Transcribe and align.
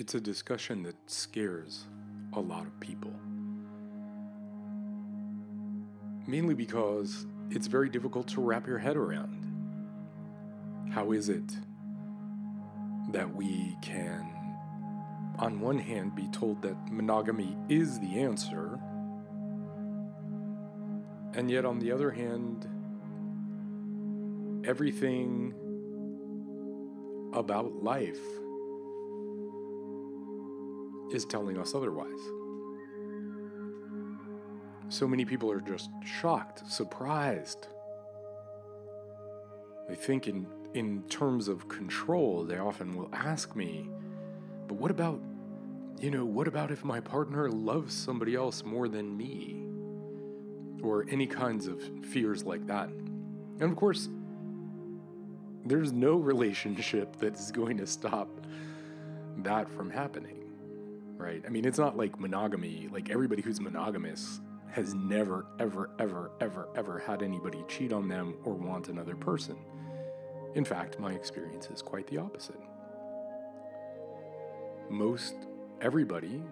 It's 0.00 0.14
a 0.14 0.20
discussion 0.20 0.84
that 0.84 0.94
scares 1.10 1.86
a 2.32 2.38
lot 2.38 2.68
of 2.68 2.78
people. 2.78 3.10
Mainly 6.24 6.54
because 6.54 7.26
it's 7.50 7.66
very 7.66 7.88
difficult 7.88 8.28
to 8.28 8.40
wrap 8.40 8.68
your 8.68 8.78
head 8.78 8.96
around. 8.96 9.44
How 10.92 11.10
is 11.10 11.28
it 11.28 11.52
that 13.10 13.34
we 13.34 13.76
can, 13.82 14.24
on 15.40 15.58
one 15.58 15.80
hand, 15.80 16.14
be 16.14 16.28
told 16.28 16.62
that 16.62 16.76
monogamy 16.92 17.56
is 17.68 17.98
the 17.98 18.20
answer, 18.20 18.78
and 21.34 21.50
yet 21.50 21.64
on 21.64 21.80
the 21.80 21.90
other 21.90 22.12
hand, 22.12 22.68
everything 24.64 25.54
about 27.32 27.82
life 27.82 28.20
is 31.12 31.24
telling 31.24 31.58
us 31.58 31.74
otherwise. 31.74 32.20
So 34.90 35.06
many 35.06 35.24
people 35.24 35.50
are 35.50 35.60
just 35.60 35.90
shocked, 36.04 36.70
surprised. 36.70 37.68
They 39.88 39.94
think 39.94 40.28
in, 40.28 40.46
in 40.72 41.02
terms 41.04 41.48
of 41.48 41.68
control. 41.68 42.44
They 42.44 42.58
often 42.58 42.96
will 42.96 43.10
ask 43.12 43.54
me, 43.54 43.88
but 44.66 44.74
what 44.74 44.90
about, 44.90 45.20
you 46.00 46.10
know, 46.10 46.24
what 46.24 46.48
about 46.48 46.70
if 46.70 46.84
my 46.84 47.00
partner 47.00 47.50
loves 47.50 47.94
somebody 47.94 48.34
else 48.34 48.64
more 48.64 48.88
than 48.88 49.16
me? 49.16 49.64
Or 50.82 51.06
any 51.10 51.26
kinds 51.26 51.66
of 51.66 51.82
fears 52.06 52.44
like 52.44 52.66
that. 52.68 52.88
And 52.88 53.62
of 53.62 53.76
course, 53.76 54.08
there's 55.66 55.92
no 55.92 56.14
relationship 56.16 57.16
that 57.16 57.34
is 57.34 57.50
going 57.50 57.76
to 57.78 57.86
stop 57.86 58.28
that 59.38 59.68
from 59.68 59.90
happening 59.90 60.37
right? 61.18 61.42
I 61.44 61.50
mean, 61.50 61.64
it's 61.64 61.78
not 61.78 61.96
like 61.96 62.18
monogamy, 62.18 62.88
like 62.90 63.10
everybody 63.10 63.42
who's 63.42 63.60
monogamous 63.60 64.40
has 64.70 64.94
never, 64.94 65.46
ever, 65.58 65.90
ever, 65.98 66.30
ever, 66.40 66.68
ever 66.76 66.98
had 66.98 67.22
anybody 67.22 67.64
cheat 67.68 67.92
on 67.92 68.08
them 68.08 68.36
or 68.44 68.54
want 68.54 68.88
another 68.88 69.16
person. 69.16 69.56
In 70.54 70.64
fact, 70.64 70.98
my 70.98 71.12
experience 71.12 71.68
is 71.68 71.82
quite 71.82 72.06
the 72.06 72.18
opposite. 72.18 72.60
Most 74.88 75.34
everybody 75.80 76.42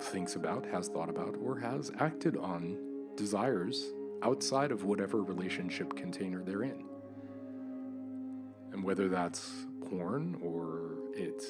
thinks 0.00 0.36
about, 0.36 0.64
has 0.66 0.88
thought 0.88 1.10
about, 1.10 1.36
or 1.44 1.58
has 1.58 1.90
acted 1.98 2.36
on 2.36 2.78
desires 3.16 3.92
outside 4.22 4.72
of 4.72 4.84
whatever 4.84 5.22
relationship 5.22 5.94
container 5.96 6.42
they're 6.42 6.62
in. 6.62 6.84
And 8.72 8.84
whether 8.84 9.08
that's 9.08 9.66
porn 9.88 10.38
or 10.42 10.92
it's 11.14 11.46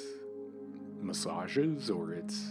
massages 1.02 1.90
or 1.90 2.12
it's 2.12 2.48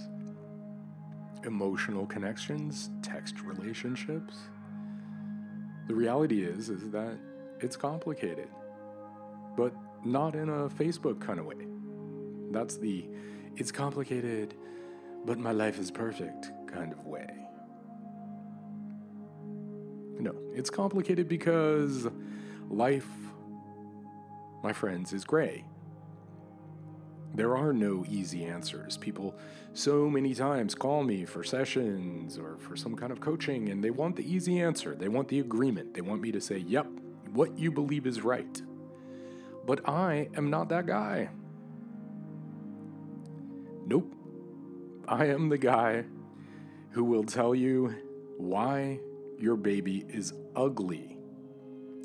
emotional 1.45 2.05
connections, 2.05 2.89
text 3.01 3.41
relationships. 3.41 4.35
The 5.87 5.95
reality 5.95 6.43
is 6.43 6.69
is 6.69 6.91
that 6.91 7.17
it's 7.59 7.75
complicated. 7.75 8.49
But 9.55 9.73
not 10.05 10.35
in 10.35 10.49
a 10.49 10.69
Facebook 10.69 11.19
kind 11.19 11.39
of 11.39 11.45
way. 11.45 11.67
That's 12.51 12.77
the 12.77 13.05
it's 13.55 13.71
complicated, 13.71 14.55
but 15.25 15.37
my 15.37 15.51
life 15.51 15.79
is 15.79 15.91
perfect 15.91 16.51
kind 16.67 16.93
of 16.93 17.05
way. 17.05 17.27
No, 20.19 20.33
it's 20.53 20.69
complicated 20.69 21.27
because 21.27 22.07
life, 22.69 23.07
my 24.63 24.73
friends, 24.73 25.13
is 25.13 25.23
gray. 25.23 25.65
There 27.35 27.55
are 27.55 27.73
no 27.73 28.05
easy 28.09 28.43
answers. 28.43 28.97
People 28.97 29.35
so 29.73 30.09
many 30.09 30.33
times 30.33 30.73
call 30.75 31.03
me 31.03 31.25
for 31.25 31.43
sessions 31.43 32.37
or 32.37 32.57
for 32.57 32.75
some 32.75 32.95
kind 32.95 33.11
of 33.11 33.19
coaching, 33.19 33.69
and 33.69 33.83
they 33.83 33.91
want 33.91 34.15
the 34.15 34.29
easy 34.29 34.59
answer. 34.59 34.95
They 34.95 35.07
want 35.07 35.27
the 35.27 35.39
agreement. 35.39 35.93
They 35.93 36.01
want 36.01 36.21
me 36.21 36.31
to 36.31 36.41
say, 36.41 36.57
yep, 36.57 36.87
what 37.31 37.57
you 37.57 37.71
believe 37.71 38.07
is 38.07 38.23
right. 38.23 38.61
But 39.65 39.87
I 39.87 40.29
am 40.35 40.49
not 40.49 40.69
that 40.69 40.87
guy. 40.87 41.29
Nope. 43.85 44.13
I 45.07 45.25
am 45.25 45.49
the 45.49 45.57
guy 45.57 46.05
who 46.91 47.03
will 47.03 47.23
tell 47.23 47.53
you 47.53 47.93
why 48.37 48.99
your 49.37 49.55
baby 49.55 50.05
is 50.09 50.33
ugly. 50.55 51.17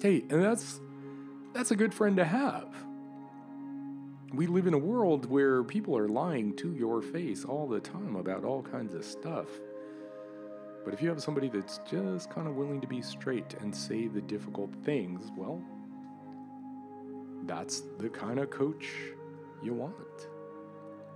Hey, 0.00 0.24
and 0.28 0.42
that's 0.42 0.80
that's 1.52 1.70
a 1.70 1.76
good 1.76 1.94
friend 1.94 2.16
to 2.16 2.24
have 2.24 2.83
we 4.36 4.46
live 4.46 4.66
in 4.66 4.74
a 4.74 4.78
world 4.78 5.26
where 5.30 5.62
people 5.62 5.96
are 5.96 6.08
lying 6.08 6.56
to 6.56 6.72
your 6.74 7.02
face 7.02 7.44
all 7.44 7.68
the 7.68 7.80
time 7.80 8.16
about 8.16 8.44
all 8.44 8.62
kinds 8.62 8.94
of 8.94 9.04
stuff. 9.04 9.48
But 10.84 10.94
if 10.94 11.02
you 11.02 11.08
have 11.08 11.22
somebody 11.22 11.48
that's 11.48 11.80
just 11.88 12.30
kind 12.30 12.46
of 12.46 12.56
willing 12.56 12.80
to 12.80 12.86
be 12.86 13.00
straight 13.02 13.54
and 13.60 13.74
say 13.74 14.06
the 14.08 14.20
difficult 14.20 14.74
things, 14.84 15.30
well, 15.36 15.62
that's 17.44 17.82
the 17.98 18.08
kind 18.08 18.38
of 18.38 18.50
coach 18.50 18.86
you 19.62 19.74
want. 19.74 20.28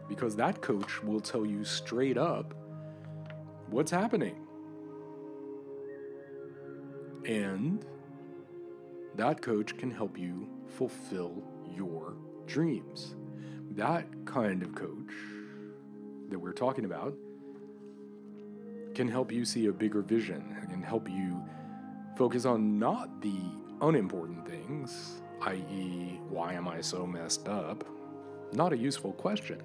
Because 0.09 0.37
that 0.37 0.62
coach 0.62 1.03
will 1.03 1.21
tell 1.21 1.45
you 1.45 1.65
straight 1.65 2.17
up 2.17 2.55
what's 3.69 3.91
happening. 3.91 4.37
And 7.27 7.85
that 9.17 9.43
coach 9.43 9.77
can 9.77 9.91
help 9.91 10.19
you 10.19 10.49
fulfill 10.67 11.43
your 11.75 12.15
dreams. 12.48 13.14
That 13.76 14.06
kind 14.25 14.62
of 14.62 14.75
coach 14.75 15.12
that 16.31 16.38
we're 16.38 16.53
talking 16.53 16.84
about 16.84 17.14
can 18.94 19.06
help 19.06 19.31
you 19.31 19.44
see 19.44 19.66
a 19.66 19.72
bigger 19.72 20.03
vision 20.03 20.56
and 20.72 20.84
help 20.84 21.08
you 21.08 21.41
focus 22.16 22.44
on 22.44 22.78
not 22.78 23.20
the 23.20 23.38
unimportant 23.81 24.48
things, 24.48 25.20
i.e., 25.42 26.19
why 26.28 26.54
am 26.54 26.66
I 26.66 26.81
so 26.81 27.06
messed 27.06 27.47
up? 27.47 27.84
Not 28.53 28.72
a 28.72 28.76
useful 28.76 29.12
question. 29.12 29.62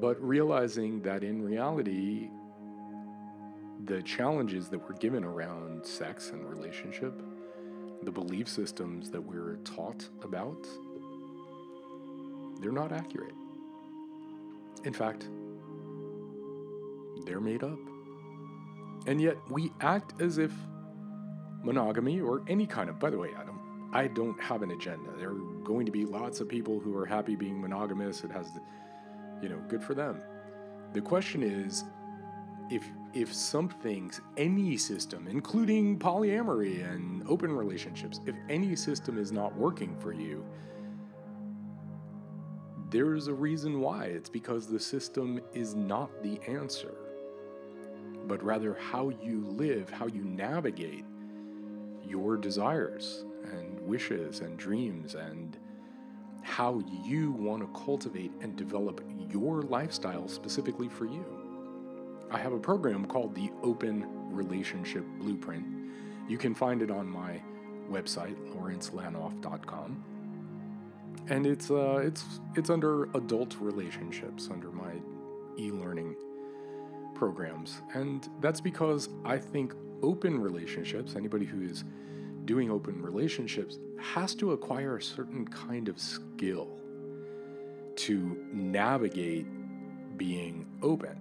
But 0.00 0.20
realizing 0.22 1.02
that 1.02 1.22
in 1.22 1.42
reality, 1.42 2.30
the 3.84 4.02
challenges 4.02 4.68
that 4.68 4.78
we're 4.78 4.96
given 4.96 5.24
around 5.24 5.84
sex 5.84 6.30
and 6.30 6.48
relationship, 6.48 7.20
the 8.04 8.12
belief 8.12 8.48
systems 8.48 9.10
that 9.10 9.20
we're 9.20 9.56
taught 9.64 10.08
about, 10.22 10.66
they're 12.60 12.72
not 12.72 12.92
accurate. 12.92 13.34
In 14.84 14.92
fact, 14.92 15.28
they're 17.24 17.40
made 17.40 17.62
up. 17.62 17.78
And 19.06 19.20
yet 19.20 19.36
we 19.50 19.72
act 19.80 20.20
as 20.20 20.38
if 20.38 20.52
monogamy 21.62 22.20
or 22.20 22.42
any 22.48 22.66
kind 22.66 22.88
of, 22.88 22.98
by 22.98 23.10
the 23.10 23.18
way, 23.18 23.30
I 23.36 23.44
don't, 23.44 23.90
I 23.92 24.06
don't 24.08 24.40
have 24.40 24.62
an 24.62 24.70
agenda. 24.70 25.10
There 25.18 25.30
are 25.30 25.40
going 25.62 25.86
to 25.86 25.92
be 25.92 26.04
lots 26.04 26.40
of 26.40 26.48
people 26.48 26.80
who 26.80 26.96
are 26.96 27.06
happy 27.06 27.36
being 27.36 27.60
monogamous. 27.60 28.24
It 28.24 28.30
has, 28.30 28.48
you 29.42 29.48
know, 29.48 29.58
good 29.68 29.82
for 29.82 29.94
them. 29.94 30.20
The 30.92 31.00
question 31.00 31.42
is, 31.42 31.84
if 32.70 32.84
if 33.14 33.32
something's 33.32 34.20
any 34.36 34.76
system, 34.76 35.28
including 35.28 35.98
polyamory 35.98 36.88
and 36.92 37.24
open 37.28 37.52
relationships, 37.52 38.20
if 38.26 38.34
any 38.48 38.74
system 38.74 39.18
is 39.18 39.30
not 39.30 39.56
working 39.56 39.96
for 39.96 40.12
you, 40.12 40.44
there's 42.90 43.28
a 43.28 43.34
reason 43.34 43.80
why. 43.80 44.06
It's 44.06 44.28
because 44.28 44.66
the 44.66 44.80
system 44.80 45.40
is 45.52 45.74
not 45.74 46.10
the 46.22 46.40
answer, 46.48 46.94
but 48.26 48.42
rather 48.42 48.74
how 48.74 49.10
you 49.10 49.44
live, 49.46 49.90
how 49.90 50.06
you 50.06 50.24
navigate 50.24 51.04
your 52.04 52.36
desires 52.36 53.24
and 53.44 53.80
wishes 53.80 54.40
and 54.40 54.56
dreams 54.56 55.14
and 55.14 55.56
how 56.42 56.82
you 57.04 57.32
want 57.32 57.62
to 57.62 57.80
cultivate 57.80 58.32
and 58.40 58.56
develop 58.56 59.02
your 59.30 59.62
lifestyle 59.62 60.28
specifically 60.28 60.88
for 60.88 61.06
you. 61.06 61.43
I 62.30 62.38
have 62.38 62.52
a 62.52 62.58
program 62.58 63.06
called 63.06 63.34
the 63.34 63.50
Open 63.62 64.06
Relationship 64.30 65.04
Blueprint. 65.18 65.64
You 66.28 66.38
can 66.38 66.54
find 66.54 66.82
it 66.82 66.90
on 66.90 67.08
my 67.08 67.40
website, 67.90 68.36
lawrencelanoff.com 68.56 70.04
and 71.28 71.46
it's 71.46 71.70
uh, 71.70 72.02
it's 72.04 72.40
it's 72.54 72.70
under 72.70 73.04
adult 73.14 73.56
relationships 73.60 74.48
under 74.50 74.70
my 74.70 74.92
e-learning 75.58 76.16
programs, 77.14 77.80
and 77.94 78.28
that's 78.40 78.60
because 78.60 79.08
I 79.24 79.38
think 79.38 79.74
open 80.02 80.40
relationships, 80.40 81.14
anybody 81.16 81.46
who 81.46 81.62
is 81.62 81.84
doing 82.44 82.70
open 82.70 83.00
relationships, 83.00 83.78
has 83.98 84.34
to 84.36 84.52
acquire 84.52 84.96
a 84.96 85.02
certain 85.02 85.46
kind 85.46 85.88
of 85.88 85.98
skill 85.98 86.68
to 87.96 88.36
navigate 88.52 89.46
being 90.18 90.66
open, 90.82 91.16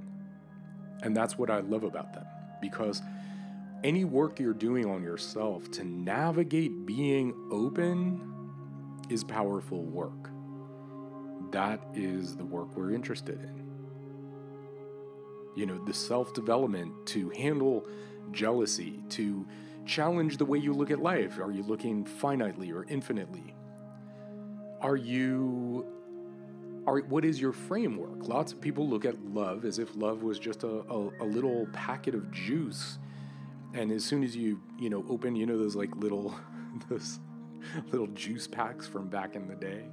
and 1.03 1.15
that's 1.15 1.37
what 1.37 1.49
I 1.49 1.59
love 1.59 1.83
about 1.83 2.13
them 2.13 2.25
because 2.61 3.01
any 3.83 4.05
work 4.05 4.39
you're 4.39 4.53
doing 4.53 4.85
on 4.89 5.03
yourself 5.03 5.69
to 5.71 5.83
navigate 5.83 6.85
being 6.85 7.33
open 7.51 8.21
is 9.09 9.23
powerful 9.23 9.83
work. 9.83 10.29
that 11.51 11.79
is 11.93 12.35
the 12.35 12.45
work 12.45 12.75
we're 12.75 12.91
interested 12.91 13.39
in. 13.39 13.63
You 15.55 15.67
know, 15.67 15.83
the 15.85 15.93
self 15.93 16.33
development 16.33 17.05
to 17.07 17.29
handle 17.29 17.85
jealousy, 18.31 19.03
to 19.09 19.45
challenge 19.85 20.37
the 20.37 20.45
way 20.45 20.57
you 20.57 20.73
look 20.73 20.89
at 20.89 20.99
life. 20.99 21.37
Are 21.39 21.51
you 21.51 21.61
looking 21.61 22.05
finitely 22.05 22.73
or 22.73 22.85
infinitely? 22.85 23.53
Are 24.81 24.95
you 24.95 25.85
are 26.85 26.99
what 26.99 27.25
is 27.25 27.39
your 27.39 27.53
framework? 27.53 28.27
Lots 28.27 28.51
of 28.51 28.61
people 28.61 28.87
look 28.87 29.05
at 29.05 29.23
love 29.25 29.65
as 29.65 29.79
if 29.79 29.95
love 29.95 30.23
was 30.23 30.39
just 30.39 30.63
a, 30.63 30.67
a, 30.89 31.09
a 31.21 31.25
little 31.25 31.67
packet 31.73 32.15
of 32.15 32.31
juice. 32.31 32.97
And 33.73 33.91
as 33.91 34.03
soon 34.03 34.23
as 34.23 34.35
you, 34.35 34.61
you 34.79 34.89
know, 34.89 35.05
open, 35.09 35.35
you 35.35 35.45
know, 35.45 35.57
those 35.57 35.75
like 35.75 35.95
little 35.95 36.35
those 36.89 37.19
little 37.91 38.07
juice 38.07 38.47
packs 38.47 38.87
from 38.87 39.07
back 39.07 39.35
in 39.35 39.47
the 39.47 39.55
day. 39.55 39.85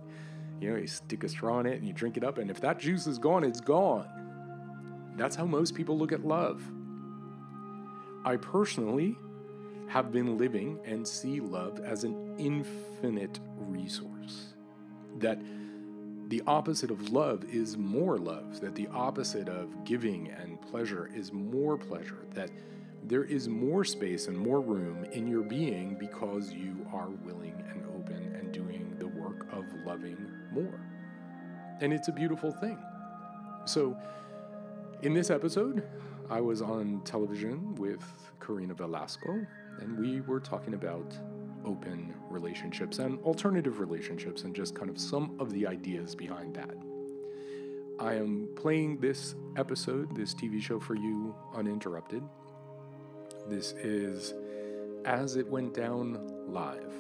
You 0.61 0.71
know, 0.71 0.77
you 0.77 0.87
stick 0.87 1.25
a 1.25 1.29
straw 1.29 1.61
in 1.61 1.67
it 1.67 1.79
and 1.79 1.87
you 1.87 1.95
drink 1.95 2.17
it 2.17 2.25
up, 2.25 2.37
and 2.39 2.51
if 2.51 2.61
that 2.61 2.79
juice 2.79 3.07
is 3.07 3.19
gone, 3.19 3.45
it's 3.45 3.61
gone. 3.61 4.07
That's 5.17 5.35
how 5.35 5.47
most 5.47 5.75
people 5.75 5.97
look 5.97 6.13
at 6.13 6.25
love. 6.25 6.63
I 8.25 8.37
personally 8.37 9.17
have 9.89 10.13
been 10.13 10.37
living 10.37 10.79
and 10.85 11.07
see 11.07 11.41
love 11.41 11.81
as 11.81 12.05
an 12.05 12.35
infinite 12.39 13.41
resource. 13.57 14.55
That 15.19 15.41
the 16.31 16.43
opposite 16.47 16.93
of 16.93 17.11
love 17.11 17.45
is 17.53 17.77
more 17.77 18.17
love, 18.17 18.61
that 18.61 18.77
the 18.77 18.87
opposite 18.95 19.49
of 19.49 19.85
giving 19.85 20.31
and 20.31 20.63
pleasure 20.63 21.11
is 21.13 21.33
more 21.33 21.77
pleasure, 21.77 22.25
that 22.35 22.51
there 23.03 23.25
is 23.25 23.49
more 23.49 23.85
space 23.85 24.29
and 24.29 24.39
more 24.39 24.61
room 24.61 25.05
in 25.07 25.27
your 25.27 25.43
being 25.43 25.97
because 25.99 26.53
you 26.53 26.87
are 26.93 27.09
willing 27.25 27.61
and 27.69 27.85
open 27.97 28.33
and 28.39 28.53
doing 28.53 28.95
the 29.01 29.09
work 29.09 29.49
of 29.53 29.65
loving 29.85 30.25
more. 30.53 30.81
And 31.81 31.93
it's 31.93 32.07
a 32.07 32.13
beautiful 32.13 32.53
thing. 32.53 32.79
So, 33.65 33.97
in 35.03 35.13
this 35.13 35.31
episode, 35.31 35.83
I 36.31 36.41
was 36.41 36.63
on 36.63 37.01
television 37.05 37.75
with 37.75 38.05
Karina 38.39 38.75
Velasco, 38.75 39.45
and 39.81 39.99
we 39.99 40.21
were 40.21 40.39
talking 40.39 40.75
about 40.75 41.13
open 41.65 42.15
relationships 42.29 42.99
and 42.99 43.19
alternative 43.21 43.81
relationships 43.81 44.45
and 44.45 44.55
just 44.55 44.75
kind 44.75 44.91
of 44.91 44.99
some 44.99 45.37
of 45.39 45.53
the 45.53 45.67
ideas 45.67 46.15
behind 46.15 46.55
that. 46.55 46.75
I 47.99 48.15
am 48.15 48.49
playing 48.57 48.99
this 48.99 49.35
episode, 49.57 50.17
this 50.17 50.35
TV 50.35 50.61
show 50.63 50.81
for 50.81 50.95
you 50.95 51.35
uninterrupted. 51.55 52.23
This 53.49 53.73
is 53.73 54.33
As 55.05 55.37
It 55.37 55.47
Went 55.47 55.75
Down 55.75 56.27
Live. 56.47 56.95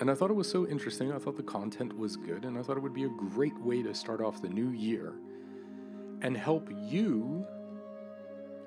And 0.00 0.10
I 0.10 0.14
thought 0.14 0.30
it 0.30 0.34
was 0.34 0.50
so 0.50 0.66
interesting. 0.66 1.12
I 1.12 1.18
thought 1.18 1.36
the 1.36 1.42
content 1.42 1.96
was 1.96 2.16
good, 2.16 2.44
and 2.44 2.58
I 2.58 2.62
thought 2.62 2.76
it 2.76 2.82
would 2.82 2.94
be 2.94 3.04
a 3.04 3.10
great 3.10 3.56
way 3.60 3.82
to 3.82 3.94
start 3.94 4.20
off 4.20 4.40
the 4.40 4.48
new 4.48 4.70
year 4.70 5.12
and 6.22 6.36
help 6.36 6.70
you 6.70 7.46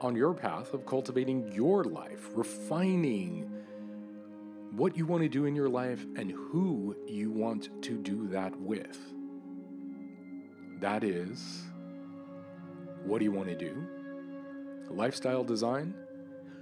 on 0.01 0.15
your 0.15 0.33
path 0.33 0.73
of 0.73 0.85
cultivating 0.85 1.51
your 1.51 1.83
life, 1.85 2.29
refining 2.33 3.49
what 4.75 4.98
you 4.98 5.06
want 5.06 5.24
to 5.24 5.30
do 5.30 5.45
in 5.45 5.56
your 5.56 5.69
life 5.69 6.06
and 6.18 6.31
who 6.31 6.94
you 7.07 7.31
want 7.31 7.69
to 7.81 7.98
do 7.98 8.27
that 8.27 8.54
with. 8.60 9.00
That 10.81 11.04
is, 11.06 11.63
what 13.06 13.19
do 13.19 13.24
you 13.24 13.31
want 13.31 13.48
to 13.48 13.56
do? 13.56 13.86
Lifestyle 14.89 15.45
design? 15.45 15.94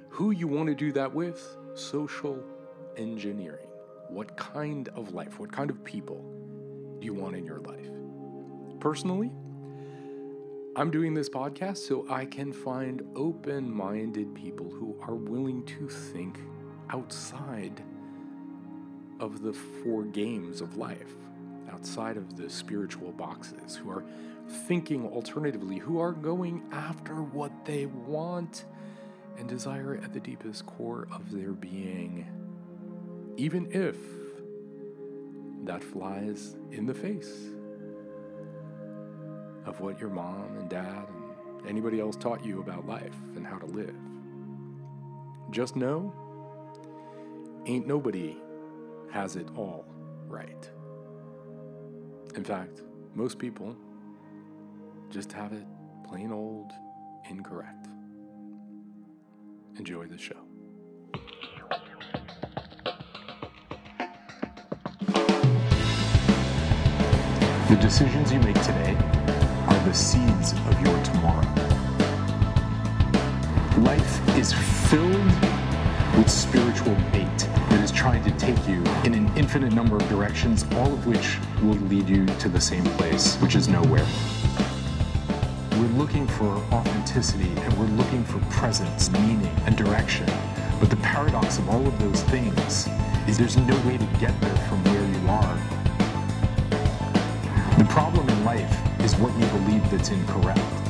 Who 0.10 0.30
you 0.30 0.48
want 0.48 0.70
to 0.70 0.76
do 0.76 0.92
that 0.92 1.12
with? 1.12 1.58
Social 1.74 2.44
engineering. 2.98 3.68
What 4.10 4.38
kind 4.38 4.90
of 4.90 5.14
life, 5.14 5.40
what 5.40 5.52
kind 5.52 5.72
of 5.72 5.84
people 5.84 6.24
do 7.00 7.06
you 7.06 7.16
want 7.16 7.36
in 7.36 7.46
your 7.46 7.62
life? 7.62 7.90
Personally, 8.80 9.32
I'm 10.76 10.92
doing 10.92 11.16
this 11.16 11.30
podcast 11.30 11.78
so 11.78 12.06
I 12.12 12.26
can 12.26 12.54
find 12.54 13.02
open 13.16 13.74
minded 13.74 14.36
people 14.36 14.70
who 14.70 14.96
are 15.02 15.16
willing 15.16 15.66
to 15.66 15.90
think 15.90 16.38
outside 16.92 17.82
of 19.20 19.42
the 19.42 19.54
four 19.54 20.04
games 20.04 20.62
of 20.62 20.78
life, 20.78 21.16
outside 21.72 22.18
of 22.18 22.38
the 22.38 22.50
spiritual 22.50 23.12
boxes, 23.12 23.76
who 23.76 23.90
are 23.90 24.04
thinking 24.68 25.08
alternatively, 25.08 25.78
who 25.78 26.00
are 26.00 26.12
going 26.12 26.64
after 26.72 27.16
what 27.16 27.66
they 27.66 27.86
want 27.86 28.66
and 29.38 29.48
desire 29.48 30.00
at 30.04 30.14
the 30.14 30.20
deepest 30.20 30.66
core 30.66 31.08
of 31.12 31.32
their 31.32 31.52
being 31.52 32.28
even 33.38 33.68
if 33.72 33.98
that 35.66 35.84
flies 35.84 36.56
in 36.72 36.86
the 36.86 36.94
face 36.94 37.50
of 39.66 39.80
what 39.80 40.00
your 40.00 40.10
mom 40.10 40.58
and 40.60 40.70
dad 40.70 41.08
and 41.10 41.68
anybody 41.68 42.00
else 42.00 42.16
taught 42.16 42.46
you 42.46 42.60
about 42.60 42.86
life 42.86 43.16
and 43.36 43.48
how 43.48 43.58
to 43.58 43.66
live. 43.66 43.96
Just 45.52 45.76
know, 45.76 46.14
ain't 47.66 47.88
nobody 47.88 48.38
has 49.14 49.36
it 49.36 49.48
all 49.56 49.86
right. 50.28 50.72
In 52.36 52.44
fact, 52.44 52.82
most 53.14 53.38
people 53.38 53.78
just 55.12 55.32
have 55.32 55.54
it 55.54 55.64
plain 56.04 56.32
old 56.32 56.72
incorrect. 57.30 57.88
Enjoy 59.78 60.08
the 60.08 60.18
show. 60.18 60.34
The 67.70 67.76
decisions 67.80 68.32
you 68.32 68.40
make 68.40 68.60
today 68.64 68.98
infinite 79.54 79.76
number 79.76 79.96
of 79.96 80.10
directions, 80.10 80.66
all 80.78 80.92
of 80.92 81.06
which 81.06 81.38
will 81.62 81.76
lead 81.86 82.10
you 82.10 82.26
to 82.26 82.50
the 82.50 82.60
same 82.60 82.84
place, 82.98 83.36
which 83.36 83.54
is 83.54 83.68
nowhere. 83.68 84.04
We're 85.74 85.96
looking 85.96 86.26
for 86.26 86.58
authenticity 86.74 87.52
and 87.62 87.72
we're 87.78 87.96
looking 87.96 88.24
for 88.24 88.40
presence, 88.50 89.12
meaning, 89.12 89.56
and 89.68 89.78
direction. 89.78 90.26
But 90.80 90.90
the 90.90 90.96
paradox 91.04 91.60
of 91.60 91.70
all 91.70 91.86
of 91.86 92.00
those 92.00 92.24
things 92.24 92.90
is 93.28 93.38
there's 93.38 93.56
no 93.56 93.76
way 93.88 94.00
to 94.00 94.06
get 94.20 94.34
there 94.42 94.56
from 94.68 94.84
where 94.86 95.22
you 95.22 95.30
are 95.30 95.84
the 97.78 97.86
problem 97.86 98.28
in 98.30 98.46
life 98.46 99.02
is 99.02 99.16
what 99.18 99.34
you 99.38 99.46
believe 99.60 99.90
that's 99.92 100.10
incorrect. 100.10 100.83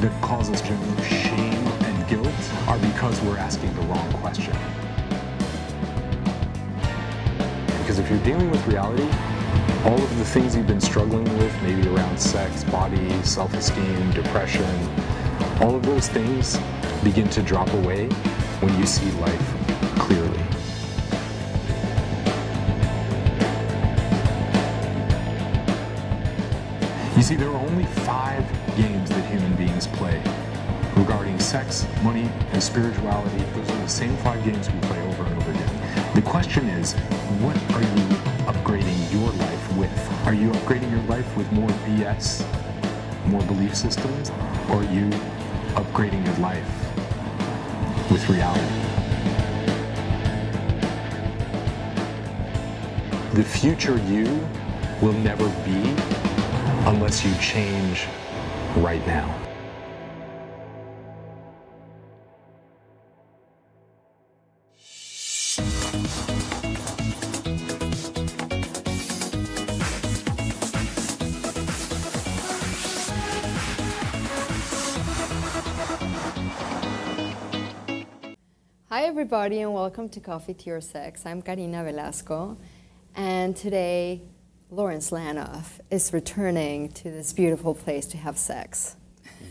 That 0.00 0.22
cause 0.22 0.50
us 0.50 0.60
general 0.60 1.02
shame 1.02 1.66
and 1.66 2.08
guilt 2.08 2.26
are 2.68 2.78
because 2.78 3.20
we're 3.22 3.38
asking 3.38 3.74
the 3.74 3.82
wrong 3.82 4.12
question. 4.14 4.54
Because 7.78 7.98
if 7.98 8.10
you're 8.10 8.22
dealing 8.24 8.50
with 8.50 8.66
reality, 8.66 9.08
all 9.84 9.94
of 9.94 10.18
the 10.18 10.24
things 10.24 10.56
you've 10.56 10.66
been 10.66 10.80
struggling 10.80 11.24
with, 11.38 11.62
maybe 11.62 11.88
around 11.88 12.18
sex, 12.18 12.64
body, 12.64 13.10
self 13.22 13.54
esteem, 13.54 14.10
depression, 14.10 14.64
all 15.60 15.74
of 15.74 15.84
those 15.84 16.08
things 16.08 16.58
begin 17.04 17.28
to 17.30 17.42
drop 17.42 17.72
away 17.74 18.08
when 18.60 18.76
you 18.78 18.86
see 18.86 19.10
life 19.12 19.54
clearly. 19.98 20.40
You 27.16 27.22
see, 27.22 27.34
there 27.34 27.48
are 27.48 27.66
only 27.66 27.84
five 27.84 28.44
beings 29.76 29.86
play 29.98 30.22
regarding 30.96 31.38
sex, 31.38 31.86
money, 32.02 32.30
and 32.52 32.62
spirituality. 32.62 33.44
Those 33.52 33.68
are 33.68 33.82
the 33.82 33.88
same 33.88 34.16
five 34.18 34.42
games 34.42 34.70
we 34.70 34.80
play 34.80 35.00
over 35.08 35.24
and 35.24 35.36
over 35.36 35.50
again. 35.50 36.14
The 36.14 36.22
question 36.22 36.66
is, 36.68 36.94
what 37.42 37.56
are 37.74 37.82
you 37.82 38.06
upgrading 38.46 39.12
your 39.12 39.30
life 39.32 39.76
with? 39.76 40.26
Are 40.26 40.32
you 40.32 40.50
upgrading 40.50 40.90
your 40.90 41.02
life 41.02 41.36
with 41.36 41.50
more 41.52 41.68
BS, 41.68 42.46
more 43.26 43.42
belief 43.42 43.76
systems, 43.76 44.30
or 44.70 44.76
are 44.76 44.84
you 44.84 45.10
upgrading 45.74 46.24
your 46.24 46.36
life 46.36 46.70
with 48.10 48.26
reality. 48.30 48.62
The 53.34 53.44
future 53.44 53.98
you 54.06 54.24
will 55.02 55.12
never 55.12 55.46
be 55.66 55.94
unless 56.88 57.22
you 57.26 57.34
change 57.34 58.06
right 58.76 59.04
now. 59.06 59.45
Everybody, 79.26 79.60
and 79.60 79.74
welcome 79.74 80.08
to 80.08 80.20
Coffee 80.20 80.54
Tea 80.54 80.70
or 80.70 80.80
Sex. 80.80 81.26
I'm 81.26 81.42
Karina 81.42 81.82
Velasco, 81.82 82.56
and 83.16 83.56
today 83.56 84.22
Lawrence 84.70 85.10
Lanoff 85.10 85.80
is 85.90 86.12
returning 86.12 86.90
to 86.90 87.10
this 87.10 87.32
beautiful 87.32 87.74
place 87.74 88.06
to 88.06 88.18
have 88.18 88.38
sex 88.38 88.94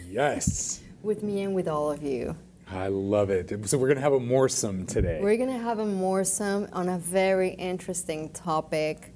Yes. 0.07 0.79
with 1.03 1.23
me 1.23 1.41
and 1.41 1.53
with 1.53 1.67
all 1.67 1.91
of 1.91 2.01
you. 2.01 2.37
I 2.71 2.87
love 2.87 3.29
it. 3.29 3.67
So 3.67 3.77
we're 3.77 3.87
going 3.87 3.97
to 3.97 4.01
have 4.01 4.13
a 4.13 4.19
moresome 4.19 4.87
today. 4.87 5.19
We're 5.21 5.35
going 5.35 5.49
to 5.49 5.61
have 5.61 5.79
a 5.79 5.85
moresome 5.85 6.69
on 6.71 6.87
a 6.87 6.97
very 6.97 7.49
interesting 7.49 8.29
topic. 8.29 9.13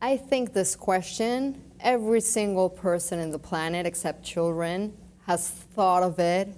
I 0.00 0.16
think 0.16 0.52
this 0.52 0.76
question, 0.76 1.60
every 1.80 2.20
single 2.20 2.70
person 2.70 3.18
in 3.18 3.32
the 3.32 3.40
planet 3.40 3.84
except 3.84 4.22
children 4.22 4.96
has 5.26 5.50
thought 5.50 6.04
of 6.04 6.20
it, 6.20 6.54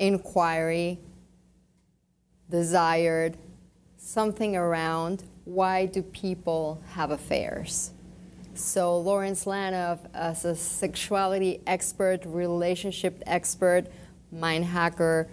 inquiry, 0.00 0.98
desired, 2.50 3.36
something 3.96 4.56
around 4.56 5.24
why 5.44 5.86
do 5.86 6.02
people 6.02 6.82
have 6.90 7.10
affairs? 7.10 7.92
So 8.54 8.98
Lawrence 8.98 9.46
Lanoff, 9.46 9.98
as 10.14 10.44
a 10.44 10.54
sexuality 10.54 11.60
expert, 11.66 12.24
relationship 12.24 13.22
expert, 13.26 13.86
mind 14.30 14.64
hacker, 14.64 15.28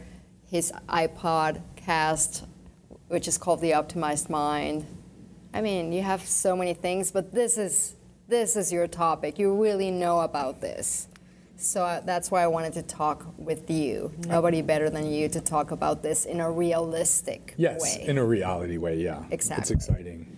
his 0.50 0.72
iPod 0.88 1.62
cast, 1.76 2.46
which 3.10 3.28
is 3.28 3.38
called 3.38 3.62
the 3.62 3.72
Optimized 3.72 4.30
Mind. 4.30 4.86
I 5.54 5.62
mean, 5.62 5.92
you 5.92 6.02
have 6.02 6.22
so 6.22 6.56
many 6.56 6.74
things, 6.74 7.12
but 7.12 7.34
this 7.34 7.58
is 7.58 7.96
this 8.28 8.56
is 8.56 8.74
your 8.74 8.88
topic. 8.88 9.40
You 9.40 9.56
really 9.62 9.90
know 9.90 10.20
about 10.20 10.60
this. 10.60 11.08
So 11.58 11.84
uh, 11.84 12.02
that's 12.02 12.30
why 12.30 12.44
I 12.44 12.48
wanted 12.48 12.74
to 12.74 12.84
talk 12.84 13.26
with 13.38 13.70
you. 13.70 14.14
Nobody 14.28 14.62
better 14.62 14.92
than 14.92 15.12
you 15.12 15.28
to 15.30 15.42
talk 15.42 15.72
about 15.72 16.04
this 16.04 16.26
in 16.26 16.40
a 16.40 16.52
realistic 16.52 17.56
yes, 17.58 17.82
way. 17.82 18.06
in 18.08 18.20
a 18.20 18.24
reality 18.24 18.78
way, 18.78 18.98
yeah. 18.98 19.24
Exactly. 19.32 19.62
It's 19.62 19.72
exciting. 19.72 20.38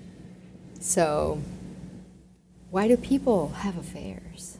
so, 0.79 1.41
why 2.71 2.87
do 2.87 2.95
people 2.95 3.49
have 3.49 3.77
affairs? 3.77 4.57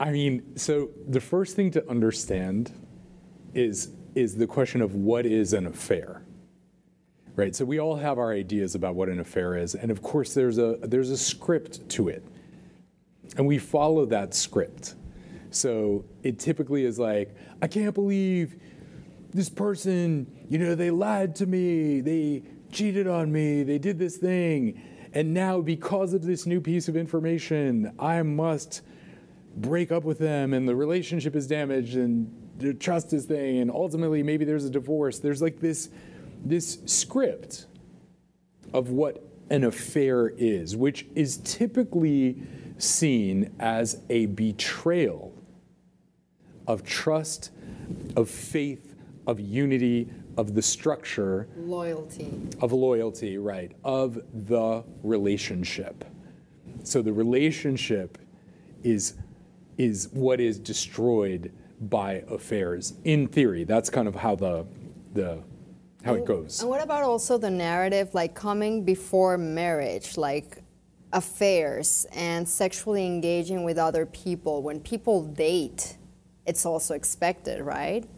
I 0.00 0.10
mean, 0.10 0.56
so 0.56 0.90
the 1.06 1.20
first 1.20 1.54
thing 1.54 1.70
to 1.72 1.88
understand 1.88 2.72
is 3.54 3.90
is 4.14 4.36
the 4.36 4.46
question 4.46 4.82
of 4.82 4.94
what 4.94 5.26
is 5.26 5.52
an 5.52 5.66
affair. 5.66 6.22
Right? 7.36 7.54
So 7.54 7.64
we 7.64 7.78
all 7.78 7.94
have 7.94 8.18
our 8.18 8.32
ideas 8.32 8.74
about 8.74 8.96
what 8.96 9.08
an 9.08 9.20
affair 9.20 9.56
is, 9.56 9.76
and 9.76 9.92
of 9.92 10.02
course 10.02 10.34
there's 10.34 10.58
a 10.58 10.78
there's 10.82 11.10
a 11.10 11.16
script 11.16 11.88
to 11.90 12.08
it. 12.08 12.24
And 13.36 13.46
we 13.46 13.58
follow 13.58 14.06
that 14.06 14.34
script. 14.34 14.94
So 15.50 16.04
it 16.22 16.38
typically 16.38 16.84
is 16.84 16.98
like, 16.98 17.34
I 17.62 17.66
can't 17.66 17.94
believe 17.94 18.56
this 19.32 19.48
person, 19.48 20.26
you 20.48 20.58
know, 20.58 20.74
they 20.74 20.90
lied 20.90 21.34
to 21.36 21.46
me, 21.46 22.00
they 22.00 22.42
cheated 22.70 23.06
on 23.06 23.30
me, 23.30 23.62
they 23.62 23.78
did 23.78 23.98
this 23.98 24.16
thing. 24.16 24.80
And 25.14 25.32
now, 25.32 25.60
because 25.60 26.12
of 26.12 26.22
this 26.22 26.46
new 26.46 26.60
piece 26.60 26.88
of 26.88 26.96
information, 26.96 27.92
I 27.98 28.22
must 28.22 28.82
break 29.56 29.90
up 29.90 30.04
with 30.04 30.18
them, 30.18 30.52
and 30.52 30.68
the 30.68 30.76
relationship 30.76 31.34
is 31.34 31.46
damaged, 31.46 31.96
and 31.96 32.30
the 32.58 32.74
trust 32.74 33.12
is 33.12 33.24
thing, 33.24 33.58
and 33.58 33.70
ultimately, 33.70 34.22
maybe 34.22 34.44
there's 34.44 34.64
a 34.64 34.70
divorce. 34.70 35.18
There's 35.18 35.40
like 35.40 35.60
this, 35.60 35.88
this 36.44 36.78
script 36.84 37.66
of 38.74 38.90
what 38.90 39.24
an 39.50 39.64
affair 39.64 40.28
is, 40.28 40.76
which 40.76 41.06
is 41.14 41.38
typically 41.38 42.42
seen 42.78 43.54
as 43.58 44.00
a 44.08 44.26
betrayal 44.26 45.34
of 46.66 46.84
trust, 46.84 47.50
of 48.16 48.28
faith, 48.30 48.94
of 49.26 49.40
unity, 49.40 50.08
of 50.36 50.54
the 50.54 50.62
structure, 50.62 51.48
Loyalty. 51.56 52.30
of 52.60 52.72
loyalty, 52.72 53.38
right, 53.38 53.72
of 53.84 54.20
the 54.32 54.84
relationship. 55.02 56.04
So 56.84 57.02
the 57.02 57.12
relationship 57.12 58.18
is 58.82 59.14
is 59.76 60.08
what 60.12 60.40
is 60.40 60.58
destroyed 60.58 61.52
by 61.82 62.24
affairs. 62.28 62.94
In 63.04 63.28
theory, 63.28 63.64
that's 63.64 63.90
kind 63.90 64.08
of 64.08 64.14
how 64.14 64.34
the 64.36 64.66
the 65.14 65.42
how 66.04 66.14
it 66.14 66.24
goes. 66.24 66.60
And 66.60 66.70
what 66.70 66.82
about 66.82 67.02
also 67.02 67.38
the 67.38 67.50
narrative, 67.50 68.14
like 68.14 68.34
coming 68.34 68.84
before 68.84 69.36
marriage, 69.36 70.16
like 70.16 70.62
affairs 71.12 72.06
and 72.12 72.48
sexually 72.48 73.06
engaging 73.06 73.64
with 73.64 73.78
other 73.78 74.06
people? 74.06 74.62
When 74.62 74.80
people 74.80 75.22
date, 75.22 75.96
it's 76.46 76.64
also 76.64 76.94
expected, 76.94 77.60
right? 77.60 78.08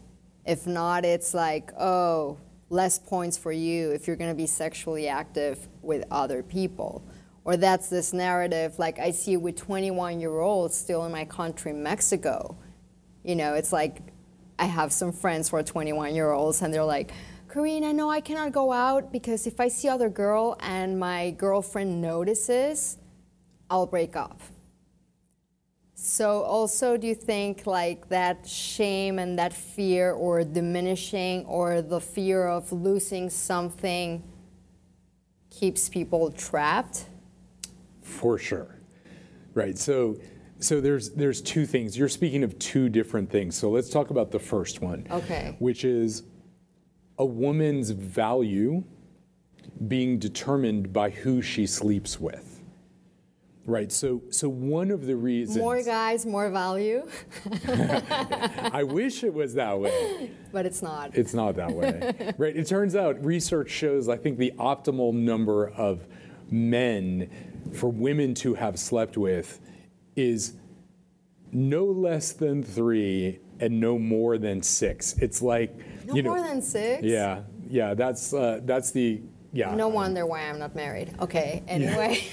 If 0.45 0.65
not, 0.65 1.05
it's 1.05 1.33
like, 1.33 1.71
oh, 1.79 2.37
less 2.69 2.97
points 2.97 3.37
for 3.37 3.51
you 3.51 3.91
if 3.91 4.07
you're 4.07 4.15
going 4.15 4.31
to 4.31 4.35
be 4.35 4.47
sexually 4.47 5.07
active 5.07 5.67
with 5.81 6.05
other 6.09 6.41
people. 6.41 7.03
Or 7.43 7.57
that's 7.57 7.89
this 7.89 8.13
narrative, 8.13 8.77
like 8.79 8.99
I 8.99 9.11
see 9.11 9.35
with 9.35 9.57
21 9.57 10.19
year 10.19 10.39
olds 10.39 10.75
still 10.75 11.05
in 11.05 11.11
my 11.11 11.25
country, 11.25 11.73
Mexico. 11.73 12.55
You 13.23 13.35
know, 13.35 13.55
it's 13.55 13.73
like 13.73 13.99
I 14.57 14.65
have 14.65 14.93
some 14.93 15.11
friends 15.11 15.49
who 15.49 15.57
are 15.57 15.63
21 15.63 16.15
year 16.15 16.31
olds 16.31 16.61
and 16.61 16.73
they're 16.73 16.83
like, 16.83 17.11
Karina, 17.51 17.91
no, 17.91 18.09
I 18.09 18.21
cannot 18.21 18.53
go 18.53 18.71
out 18.71 19.11
because 19.11 19.45
if 19.45 19.59
I 19.59 19.67
see 19.67 19.89
other 19.89 20.07
girl 20.07 20.55
and 20.61 20.97
my 20.97 21.31
girlfriend 21.31 22.01
notices, 22.01 22.97
I'll 23.69 23.85
break 23.85 24.15
up. 24.15 24.39
So 25.93 26.43
also 26.43 26.95
do 26.95 27.07
you 27.07 27.15
think 27.15 27.67
like 27.67 28.07
that 28.07 28.47
shame 28.47 29.19
and 29.19 29.37
that 29.37 29.51
fear 29.51 30.13
or 30.13 30.45
diminishing 30.45 31.45
or 31.45 31.81
the 31.81 31.99
fear 31.99 32.47
of 32.47 32.71
losing 32.71 33.29
something 33.29 34.23
keeps 35.49 35.89
people 35.89 36.31
trapped? 36.31 37.05
For 38.01 38.37
sure. 38.37 38.79
Right. 39.53 39.77
So 39.77 40.17
so 40.59 40.79
there's 40.79 41.09
there's 41.11 41.41
two 41.41 41.65
things. 41.65 41.97
You're 41.97 42.07
speaking 42.07 42.43
of 42.43 42.57
two 42.59 42.87
different 42.87 43.29
things. 43.29 43.57
So 43.57 43.69
let's 43.69 43.89
talk 43.89 44.09
about 44.09 44.31
the 44.31 44.39
first 44.39 44.81
one. 44.81 45.05
Okay. 45.11 45.55
Which 45.59 45.83
is 45.83 46.23
a 47.17 47.25
woman's 47.25 47.91
value 47.91 48.83
being 49.87 50.19
determined 50.19 50.93
by 50.93 51.09
who 51.09 51.41
she 51.41 51.65
sleeps 51.65 52.19
with. 52.19 52.61
Right. 53.65 53.91
So 53.91 54.23
so 54.31 54.49
one 54.49 54.89
of 54.89 55.05
the 55.05 55.15
reasons 55.15 55.57
More 55.59 55.83
guys, 55.83 56.25
more 56.25 56.49
value, 56.49 57.07
I 57.67 58.83
wish 58.83 59.23
it 59.23 59.33
was 59.33 59.53
that 59.53 59.79
way. 59.79 60.31
but 60.51 60.65
it's 60.65 60.81
not. 60.81 61.15
It's 61.15 61.33
not 61.33 61.55
that 61.57 61.71
way. 61.71 62.33
right. 62.39 62.55
It 62.55 62.65
turns 62.67 62.95
out 62.95 63.23
research 63.23 63.69
shows 63.69 64.09
I 64.09 64.17
think 64.17 64.39
the 64.39 64.51
optimal 64.57 65.13
number 65.13 65.69
of 65.69 66.07
men 66.49 67.29
for 67.71 67.89
women 67.89 68.33
to 68.35 68.55
have 68.55 68.79
slept 68.79 69.15
with 69.15 69.59
is 70.15 70.53
no 71.51 71.85
less 71.85 72.31
than 72.31 72.63
three 72.63 73.39
and 73.61 73.79
no 73.79 73.97
more 73.97 74.37
than 74.37 74.61
six. 74.61 75.13
It's 75.19 75.41
like 75.41 75.73
no 76.05 76.15
you 76.15 76.23
know, 76.23 76.35
more 76.35 76.41
than 76.41 76.61
six? 76.61 77.03
yeah, 77.03 77.43
yeah. 77.69 77.93
That's 77.93 78.33
uh, 78.33 78.59
that's 78.63 78.91
the 78.91 79.21
yeah. 79.53 79.73
No 79.75 79.87
wonder 79.87 80.25
why 80.25 80.49
I'm 80.49 80.59
not 80.59 80.75
married. 80.75 81.13
Okay, 81.21 81.63
anyway. 81.67 82.23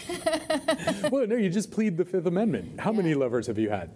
well, 1.13 1.27
no, 1.27 1.37
you 1.37 1.51
just 1.51 1.71
plead 1.71 1.97
the 1.97 2.05
Fifth 2.05 2.27
Amendment. 2.27 2.81
How 2.81 2.93
many 2.93 3.15
lovers 3.15 3.47
have 3.47 3.59
you 3.59 3.71
had? 3.71 3.91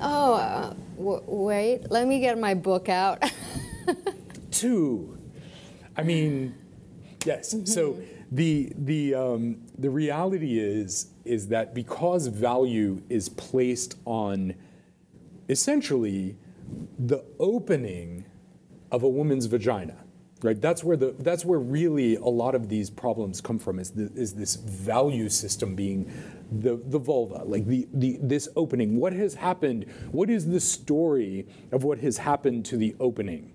oh, 0.00 0.34
uh, 0.34 0.74
w- 0.96 1.22
wait, 1.26 1.90
let 1.90 2.06
me 2.06 2.20
get 2.20 2.38
my 2.38 2.54
book 2.54 2.88
out. 2.88 3.22
Two. 4.50 5.18
I 5.96 6.02
mean, 6.02 6.54
yes. 7.24 7.54
So 7.64 7.98
the 8.32 8.72
the 8.76 9.14
um, 9.14 9.58
the 9.78 9.90
reality 9.90 10.58
is 10.58 11.10
is 11.24 11.48
that 11.48 11.74
because 11.74 12.26
value 12.28 13.02
is 13.08 13.28
placed 13.28 13.96
on 14.04 14.54
essentially 15.50 16.36
the 16.98 17.24
opening 17.40 18.24
of 18.92 19.02
a 19.02 19.08
woman's 19.08 19.46
vagina, 19.46 19.96
right? 20.42 20.60
That's 20.60 20.84
where 20.84 20.96
the 20.96 21.14
that's 21.18 21.44
where 21.44 21.58
really 21.58 22.14
a 22.16 22.24
lot 22.24 22.54
of 22.54 22.68
these 22.68 22.88
problems 22.88 23.40
come 23.40 23.58
from. 23.58 23.78
Is 23.80 23.90
the, 23.90 24.10
is 24.14 24.34
this 24.34 24.54
value 24.54 25.28
system 25.28 25.74
being 25.74 26.10
the 26.52 26.80
the 26.86 26.98
vulva, 26.98 27.42
like 27.44 27.66
the 27.66 27.88
the 27.92 28.18
this 28.22 28.48
opening? 28.54 28.96
What 28.96 29.12
has 29.12 29.34
happened? 29.34 29.86
What 30.12 30.30
is 30.30 30.46
the 30.46 30.60
story 30.60 31.48
of 31.72 31.82
what 31.82 31.98
has 31.98 32.16
happened 32.18 32.64
to 32.66 32.76
the 32.76 32.94
opening? 33.00 33.52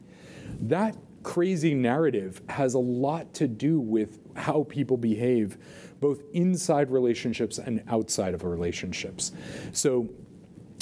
That 0.60 0.98
crazy 1.24 1.74
narrative 1.74 2.42
has 2.50 2.76
a 2.76 2.80
lot 2.80 3.34
to 3.34 3.48
do 3.48 3.80
with 3.80 4.20
how 4.36 4.64
people 4.70 4.98
behave 4.98 5.58
both 6.00 6.22
inside 6.34 6.92
relationships 6.92 7.58
and 7.58 7.82
outside 7.88 8.34
of 8.34 8.44
relationships. 8.44 9.32
So 9.72 10.10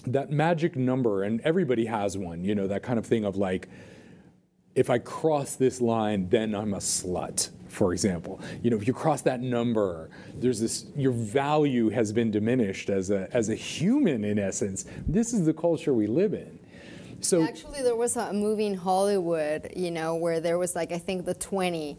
that 0.07 0.31
magic 0.31 0.75
number, 0.75 1.24
and 1.24 1.41
everybody 1.41 1.86
has 1.86 2.17
one, 2.17 2.43
you 2.43 2.55
know, 2.55 2.67
that 2.67 2.83
kind 2.83 3.00
of 3.00 3.05
thing 3.05 3.25
of 3.25 3.36
like, 3.36 3.69
if 4.75 4.89
I 4.89 4.98
cross 4.98 5.55
this 5.55 5.81
line, 5.81 6.29
then 6.29 6.55
I'm 6.55 6.74
a 6.74 6.79
slut, 6.79 7.50
for 7.67 7.93
example. 7.93 8.41
You 8.63 8.72
know, 8.72 8.77
if 8.77 8.88
you 8.88 8.93
cross 8.93 9.22
that 9.22 9.39
number, 9.39 10.10
there's 10.36 10.60
this, 10.60 10.86
your 10.95 11.12
value 11.12 11.89
has 11.89 12.12
been 12.12 12.31
diminished 12.31 12.89
as 12.89 13.12
a, 13.12 13.29
as 13.31 13.50
a 13.50 13.55
human 13.55 14.24
in 14.24 14.39
essence. 14.39 14.86
This 15.07 15.33
is 15.33 15.45
the 15.45 15.53
culture 15.53 15.93
we 15.93 16.07
live 16.07 16.33
in. 16.33 16.60
So 17.22 17.43
Actually, 17.43 17.83
there 17.83 17.95
was 17.95 18.17
a 18.17 18.33
movie 18.33 18.65
in 18.65 18.74
Hollywood, 18.74 19.72
you 19.75 19.91
know, 19.91 20.15
where 20.15 20.39
there 20.39 20.57
was 20.57 20.75
like 20.75 20.91
I 20.91 20.98
think 20.98 21.25
the 21.25 21.33
20, 21.33 21.98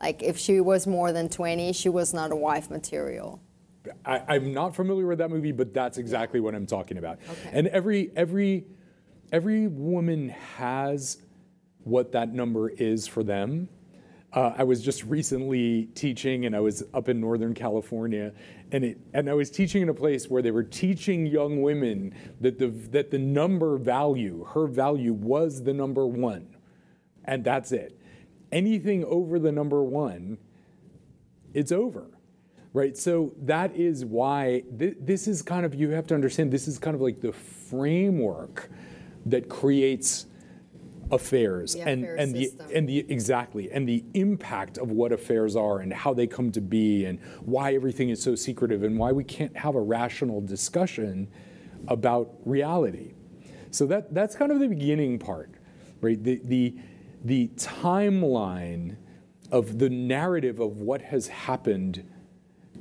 like 0.00 0.22
if 0.22 0.38
she 0.38 0.60
was 0.60 0.86
more 0.86 1.12
than 1.12 1.28
20, 1.28 1.72
she 1.72 1.88
was 1.88 2.14
not 2.14 2.30
a 2.30 2.36
wife 2.36 2.70
material. 2.70 3.40
I, 4.04 4.22
I'm 4.28 4.52
not 4.52 4.74
familiar 4.74 5.06
with 5.06 5.18
that 5.18 5.30
movie, 5.30 5.52
but 5.52 5.72
that's 5.72 5.98
exactly 5.98 6.40
what 6.40 6.54
I'm 6.54 6.66
talking 6.66 6.98
about. 6.98 7.18
Okay. 7.28 7.50
And 7.52 7.66
every 7.68 8.10
every 8.14 8.64
every 9.32 9.66
woman 9.68 10.30
has 10.56 11.18
what 11.84 12.12
that 12.12 12.32
number 12.32 12.68
is 12.68 13.06
for 13.06 13.22
them. 13.22 13.68
Uh, 14.32 14.54
I 14.56 14.62
was 14.62 14.80
just 14.80 15.02
recently 15.04 15.86
teaching, 15.94 16.46
and 16.46 16.54
I 16.54 16.60
was 16.60 16.84
up 16.94 17.08
in 17.08 17.20
Northern 17.20 17.52
California, 17.52 18.32
and 18.70 18.84
it, 18.84 18.98
and 19.12 19.28
I 19.28 19.34
was 19.34 19.50
teaching 19.50 19.82
in 19.82 19.88
a 19.88 19.94
place 19.94 20.28
where 20.28 20.40
they 20.40 20.52
were 20.52 20.62
teaching 20.62 21.26
young 21.26 21.62
women 21.62 22.14
that 22.40 22.58
the 22.58 22.68
that 22.68 23.10
the 23.10 23.18
number 23.18 23.76
value, 23.76 24.44
her 24.44 24.66
value, 24.66 25.12
was 25.14 25.64
the 25.64 25.72
number 25.72 26.06
one, 26.06 26.54
and 27.24 27.42
that's 27.42 27.72
it. 27.72 27.98
Anything 28.52 29.04
over 29.04 29.38
the 29.38 29.50
number 29.50 29.82
one, 29.82 30.38
it's 31.54 31.72
over 31.72 32.10
right? 32.72 32.96
So 32.96 33.32
that 33.42 33.74
is 33.74 34.04
why 34.04 34.62
th- 34.78 34.96
this 35.00 35.26
is 35.28 35.42
kind 35.42 35.66
of 35.66 35.74
you 35.74 35.90
have 35.90 36.06
to 36.08 36.14
understand 36.14 36.52
this 36.52 36.68
is 36.68 36.78
kind 36.78 36.94
of 36.94 37.00
like 37.00 37.20
the 37.20 37.32
framework 37.32 38.70
that 39.26 39.48
creates 39.48 40.26
affairs 41.12 41.74
The 41.74 41.82
and 41.82 42.04
and 42.04 42.34
the 42.34 42.52
and 42.72 42.88
the 42.88 42.98
exactly 43.08 43.70
and 43.72 43.88
the 43.88 44.04
impact 44.14 44.78
of 44.78 44.92
what 44.92 45.10
affairs 45.10 45.56
are 45.56 45.80
and 45.80 45.92
how 45.92 46.14
they 46.14 46.28
come 46.28 46.52
to 46.52 46.60
be 46.60 47.04
and 47.04 47.18
why 47.40 47.74
everything 47.74 48.10
is 48.10 48.22
so 48.22 48.36
secretive 48.36 48.84
and 48.84 48.96
why 48.96 49.10
we 49.10 49.24
can't 49.24 49.56
have 49.56 49.74
a 49.74 49.80
rational 49.80 50.40
discussion 50.40 51.26
about 51.88 52.32
reality. 52.44 53.14
So 53.72 53.86
that 53.86 54.14
that's 54.14 54.36
kind 54.36 54.52
of 54.52 54.60
the 54.60 54.68
beginning 54.68 55.18
part 55.18 55.50
right? 56.00 56.22
The 56.22 56.40
the 56.44 56.76
the 57.24 57.48
timeline 57.48 58.96
of 59.50 59.78
the 59.78 59.90
narrative 59.90 60.60
of 60.60 60.78
what 60.78 61.02
has 61.02 61.26
happened 61.28 62.08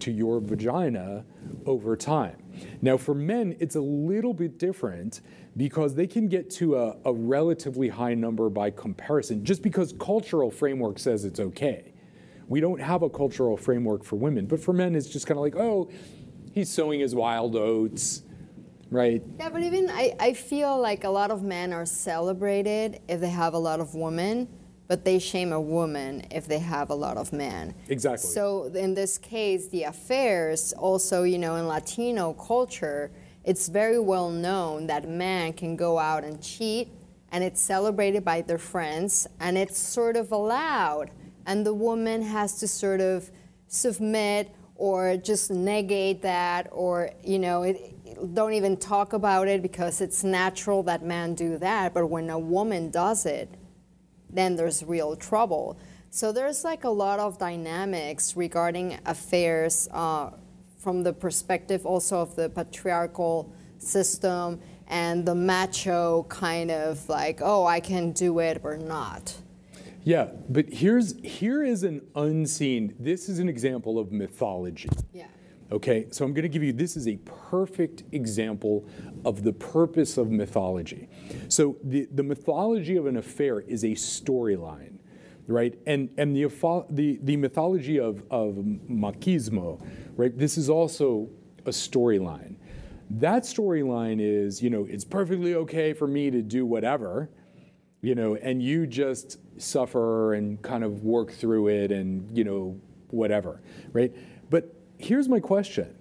to 0.02 0.12
your 0.12 0.40
vagina 0.40 1.26
over 1.66 1.96
time. 1.96 2.38
Now, 2.82 2.98
for 2.98 3.14
men, 3.14 3.56
it's 3.60 3.76
a 3.76 3.82
little 3.82 4.34
bit 4.34 4.58
different 4.58 5.22
because 5.58 5.96
they 5.96 6.08
can 6.08 6.28
get 6.28 6.50
to 6.52 6.76
a, 6.78 6.98
a 7.06 7.14
relatively 7.14 7.90
high 7.90 8.14
number 8.14 8.50
by 8.50 8.72
comparison, 8.72 9.44
just 9.44 9.62
because 9.62 9.94
cultural 10.00 10.52
framework 10.52 11.00
says 11.00 11.26
it's 11.26 11.40
okay. 11.40 11.94
We 12.48 12.60
don't 12.60 12.82
have 12.82 13.04
a 13.04 13.10
cultural 13.10 13.58
framework 13.58 14.04
for 14.04 14.16
women, 14.16 14.46
but 14.46 14.60
for 14.60 14.74
men, 14.74 14.96
it's 14.96 15.08
just 15.08 15.28
kind 15.28 15.38
of 15.38 15.44
like, 15.44 15.56
oh, 15.56 15.90
he's 16.52 16.70
sowing 16.70 17.00
his 17.00 17.14
wild 17.14 17.56
oats, 17.56 18.24
right? 18.90 19.24
Yeah, 19.38 19.50
but 19.50 19.62
even 19.62 19.90
I, 19.90 20.16
I 20.20 20.34
feel 20.34 20.80
like 20.80 21.04
a 21.04 21.10
lot 21.10 21.30
of 21.30 21.44
men 21.44 21.74
are 21.74 21.86
celebrated 21.86 23.02
if 23.08 23.20
they 23.20 23.30
have 23.30 23.54
a 23.54 23.60
lot 23.60 23.80
of 23.80 23.94
women, 23.94 24.48
but 24.90 25.06
they 25.06 25.20
shame 25.20 25.54
a 25.54 25.62
woman 25.62 26.26
if 26.32 26.48
they 26.48 26.58
have 26.58 26.90
a 26.90 26.96
lot 26.96 27.16
of 27.16 27.32
men. 27.32 27.76
Exactly. 27.88 28.28
So 28.28 28.66
in 28.74 28.96
this 28.96 29.20
case, 29.20 29.68
the 29.68 29.84
affairs 29.84 30.74
also, 30.74 31.22
you 31.24 31.38
know, 31.38 31.56
in 31.58 31.68
Latino 31.68 32.34
culture, 32.34 33.12
it's 33.44 33.70
very 33.70 34.00
well 34.00 34.32
known 34.32 34.88
that 34.88 35.08
man 35.08 35.54
can 35.54 35.76
go 35.76 36.00
out 36.00 36.24
and 36.24 36.42
cheat 36.42 36.92
and 37.32 37.44
it's 37.44 37.62
celebrated 37.62 38.26
by 38.26 38.42
their 38.42 38.58
friends 38.58 39.28
and 39.40 39.60
it's 39.60 39.78
sort 39.78 40.18
of 40.18 40.32
allowed 40.32 41.12
and 41.46 41.64
the 41.64 41.74
woman 41.74 42.24
has 42.24 42.60
to 42.60 42.68
sort 42.68 43.00
of 43.00 43.30
submit 43.68 44.52
or 44.76 45.18
just 45.18 45.52
negate 45.52 46.24
that 46.24 46.68
or 46.72 47.12
you 47.24 47.38
know 47.38 47.62
it, 47.64 47.96
don't 48.34 48.54
even 48.54 48.76
talk 48.76 49.14
about 49.14 49.48
it 49.48 49.62
because 49.62 50.02
it's 50.02 50.24
natural 50.24 50.82
that 50.82 51.04
men 51.04 51.36
do 51.36 51.58
that 51.58 51.94
but 51.94 52.08
when 52.08 52.30
a 52.30 52.40
woman 52.40 52.90
does 52.90 53.26
it 53.26 53.50
then 54.30 54.56
there's 54.56 54.84
real 54.84 55.16
trouble. 55.16 55.78
So 56.12 56.32
there's 56.32 56.64
like 56.64 56.84
a 56.84 56.90
lot 56.90 57.20
of 57.20 57.38
dynamics 57.38 58.36
regarding 58.36 59.00
affairs 59.06 59.88
uh, 59.92 60.32
from 60.78 61.04
the 61.04 61.14
perspective 61.14 61.86
also 61.86 62.20
of 62.20 62.36
the 62.36 62.50
patriarchal 62.50 63.54
system 63.78 64.60
and 64.88 65.26
the 65.26 65.36
macho 65.36 66.24
kind 66.30 66.72
of 66.72 67.08
like, 67.08 67.40
oh, 67.44 67.66
I 67.66 67.80
can 67.80 68.12
do 68.12 68.40
it 68.40 68.62
or 68.64 68.78
not. 68.78 69.36
Yeah, 70.04 70.30
but 70.48 70.66
here's 70.70 71.20
here 71.22 71.64
is 71.64 71.84
an 71.84 72.02
unseen. 72.16 72.96
This 73.00 73.30
is 73.30 73.40
an 73.40 73.50
example 73.50 74.00
of 74.00 74.12
mythology. 74.12 74.90
Yeah. 75.14 75.28
Okay, 75.72 76.08
so 76.10 76.26
I'm 76.26 76.34
going 76.34 76.44
to 76.44 76.50
give 76.50 76.64
you 76.64 76.74
this 76.74 76.98
is 76.98 77.08
a 77.08 77.18
perfect 77.18 78.04
example 78.12 78.88
of 79.24 79.44
the 79.44 79.54
purpose 79.54 80.18
of 80.18 80.32
mythology. 80.32 81.08
So 81.48 81.78
the, 81.84 82.08
the 82.12 82.24
mythology 82.24 82.96
of 82.96 83.06
an 83.06 83.18
affair 83.18 83.60
is 83.60 83.84
a 83.84 83.90
storyline, 83.90 84.98
right? 85.46 85.78
And 85.86 86.10
and 86.18 86.36
the 86.36 86.48
the, 86.90 87.20
the 87.22 87.38
mythology 87.38 88.00
of, 88.00 88.24
of 88.32 88.56
machismo, 88.56 89.86
right? 90.16 90.36
This 90.36 90.58
is 90.58 90.72
also 90.72 91.30
a 91.68 91.72
storyline. 91.72 92.56
That 93.12 93.44
storyline 93.44 94.20
is, 94.20 94.64
you 94.64 94.72
know, 94.72 94.86
it's 94.90 95.06
perfectly 95.06 95.54
okay 95.54 95.94
for 95.94 96.08
me 96.08 96.32
to 96.32 96.42
do 96.42 96.66
whatever, 96.66 97.30
you 98.02 98.16
know, 98.16 98.36
and 98.36 98.62
you 98.62 98.88
just 98.88 99.38
suffer 99.62 100.34
and 100.34 100.60
kind 100.64 100.84
of 100.84 101.04
work 101.04 101.32
through 101.32 101.68
it 101.68 101.92
and, 101.92 102.36
you 102.36 102.44
know, 102.44 102.80
whatever, 103.10 103.62
right? 103.94 104.16
Here's 105.00 105.30
my 105.30 105.40
question 105.40 105.96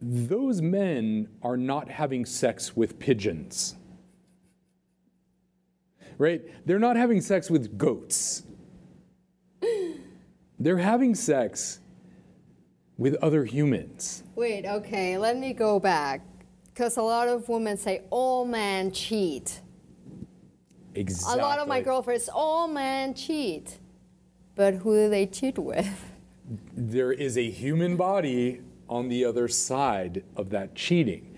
those 0.00 0.62
men 0.62 1.28
are 1.42 1.56
not 1.56 1.88
having 1.88 2.24
sex 2.24 2.76
with 2.76 2.98
pigeons, 2.98 3.76
right? 6.16 6.42
They're 6.66 6.78
not 6.78 6.96
having 6.96 7.20
sex 7.20 7.50
with 7.50 7.76
goats. 7.76 8.44
They're 10.60 10.78
having 10.78 11.14
sex 11.14 11.80
with 12.96 13.14
other 13.16 13.44
humans. 13.44 14.24
Wait, 14.34 14.66
okay, 14.66 15.18
let 15.18 15.36
me 15.36 15.52
go 15.52 15.78
back. 15.78 16.22
Because 16.66 16.96
a 16.96 17.02
lot 17.02 17.28
of 17.28 17.48
women 17.48 17.76
say 17.76 18.02
all 18.10 18.44
men 18.44 18.90
cheat. 18.90 19.60
Exactly. 20.94 21.40
A 21.40 21.44
lot 21.44 21.58
of 21.58 21.68
my 21.68 21.80
girlfriends, 21.80 22.28
all 22.32 22.66
men 22.66 23.14
cheat. 23.14 23.78
But 24.54 24.74
who 24.74 24.94
do 24.94 25.10
they 25.10 25.26
cheat 25.26 25.58
with? 25.58 26.04
there 26.74 27.12
is 27.12 27.36
a 27.36 27.50
human 27.50 27.96
body 27.96 28.60
on 28.88 29.08
the 29.08 29.24
other 29.24 29.48
side 29.48 30.24
of 30.36 30.50
that 30.50 30.74
cheating. 30.74 31.34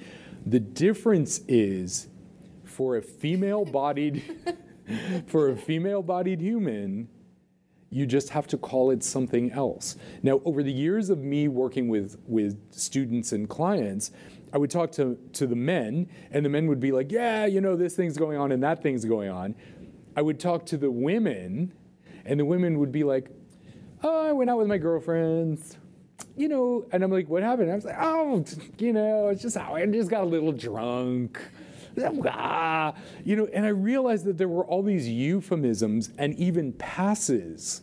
The 0.46 0.60
difference 0.60 1.40
is 1.48 2.08
for 2.64 2.96
a 2.96 3.02
female 3.02 3.64
bodied 3.64 4.22
for 5.26 5.50
a 5.50 5.56
female 5.56 6.02
bodied 6.02 6.40
human 6.40 7.08
you 7.90 8.06
just 8.06 8.28
have 8.30 8.46
to 8.46 8.56
call 8.56 8.92
it 8.92 9.02
something 9.02 9.50
else. 9.50 9.96
Now, 10.22 10.40
over 10.44 10.62
the 10.62 10.72
years 10.72 11.10
of 11.10 11.18
me 11.18 11.48
working 11.48 11.88
with, 11.88 12.16
with 12.26 12.72
students 12.72 13.32
and 13.32 13.48
clients, 13.48 14.12
I 14.52 14.58
would 14.58 14.70
talk 14.70 14.92
to, 14.92 15.18
to 15.32 15.46
the 15.46 15.56
men, 15.56 16.08
and 16.30 16.44
the 16.44 16.48
men 16.48 16.68
would 16.68 16.80
be 16.80 16.92
like, 16.92 17.10
Yeah, 17.10 17.46
you 17.46 17.60
know, 17.60 17.76
this 17.76 17.96
thing's 17.96 18.16
going 18.16 18.38
on 18.38 18.52
and 18.52 18.62
that 18.62 18.82
thing's 18.82 19.04
going 19.04 19.28
on. 19.28 19.56
I 20.16 20.22
would 20.22 20.38
talk 20.38 20.66
to 20.66 20.76
the 20.76 20.90
women, 20.90 21.72
and 22.24 22.38
the 22.38 22.44
women 22.44 22.78
would 22.78 22.92
be 22.92 23.04
like, 23.04 23.30
oh, 24.02 24.28
I 24.28 24.32
went 24.32 24.50
out 24.50 24.58
with 24.58 24.66
my 24.66 24.78
girlfriends, 24.78 25.76
you 26.36 26.48
know, 26.48 26.86
and 26.92 27.02
I'm 27.02 27.10
like, 27.10 27.28
what 27.28 27.42
happened? 27.42 27.70
I 27.70 27.74
was 27.74 27.84
like, 27.84 27.96
oh, 27.98 28.44
you 28.78 28.92
know, 28.92 29.28
it's 29.28 29.42
just 29.42 29.56
how 29.56 29.74
I 29.74 29.86
just 29.86 30.10
got 30.10 30.22
a 30.22 30.26
little 30.26 30.52
drunk. 30.52 31.40
Ah, 32.26 32.94
you 33.24 33.36
know, 33.36 33.48
and 33.52 33.66
I 33.66 33.70
realized 33.70 34.24
that 34.24 34.38
there 34.38 34.48
were 34.48 34.64
all 34.64 34.82
these 34.82 35.08
euphemisms 35.08 36.10
and 36.18 36.34
even 36.38 36.72
passes 36.74 37.82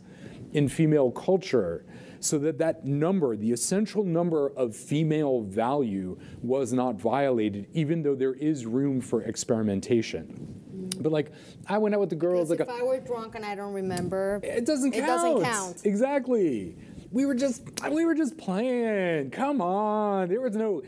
in 0.54 0.70
female 0.70 1.12
culture 1.12 1.86
so 2.20 2.40
that 2.40 2.58
that 2.58 2.86
number, 2.86 3.36
the 3.36 3.52
essential 3.52 4.04
number 4.04 4.50
of 4.56 4.76
female 4.76 5.42
value 5.42 6.18
was 6.42 6.74
not 6.74 6.96
violated, 6.96 7.68
even 7.74 8.02
though 8.02 8.16
there 8.16 8.34
is 8.34 8.66
room 8.66 9.02
for 9.02 9.22
experimentation. 9.24 10.67
But 11.02 11.12
like, 11.12 11.32
I 11.68 11.78
went 11.78 11.96
out 11.96 12.02
with 12.02 12.10
the 12.10 12.16
girls, 12.16 12.50
Because 12.50 12.68
like 12.68 12.76
if 12.76 12.82
I 12.82 12.86
were 12.86 13.00
drunk 13.00 13.36
and 13.36 13.46
I 13.46 13.56
don't 13.56 13.74
remember, 13.74 14.40
it 14.44 14.66
doesn't 14.66 14.92
count. 14.92 15.04
It 15.04 15.08
doesn't 15.08 15.44
count. 15.44 15.86
Exactly. 15.86 16.76
We 17.12 17.26
were 17.26 17.36
just 17.36 17.64
we 17.90 18.06
were 18.06 18.16
just 18.16 18.38
playing. 18.38 19.32
Come 19.32 19.62
on. 19.62 20.28
There 20.28 20.42
was 20.42 20.56
no 20.56 20.82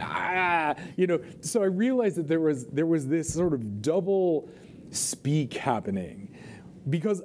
ah, 0.00 0.74
you 0.96 1.06
know, 1.06 1.20
so 1.40 1.62
I 1.62 1.66
realized 1.66 2.16
that 2.16 2.28
there 2.28 2.40
was 2.40 2.66
there 2.66 2.86
was 2.86 3.06
this 3.06 3.32
sort 3.32 3.52
of 3.52 3.82
double 3.82 4.48
speak 4.90 5.54
happening 5.54 6.34
because 6.88 7.22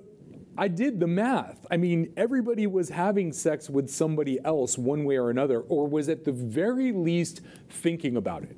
I 0.57 0.67
did 0.67 0.99
the 0.99 1.07
math. 1.07 1.65
I 1.71 1.77
mean, 1.77 2.13
everybody 2.17 2.67
was 2.67 2.89
having 2.89 3.31
sex 3.31 3.69
with 3.69 3.89
somebody 3.89 4.37
else 4.43 4.77
one 4.77 5.05
way 5.05 5.17
or 5.17 5.29
another 5.29 5.61
or 5.61 5.87
was 5.87 6.09
at 6.09 6.25
the 6.25 6.31
very 6.31 6.91
least 6.91 7.41
thinking 7.69 8.17
about 8.17 8.43
it. 8.43 8.57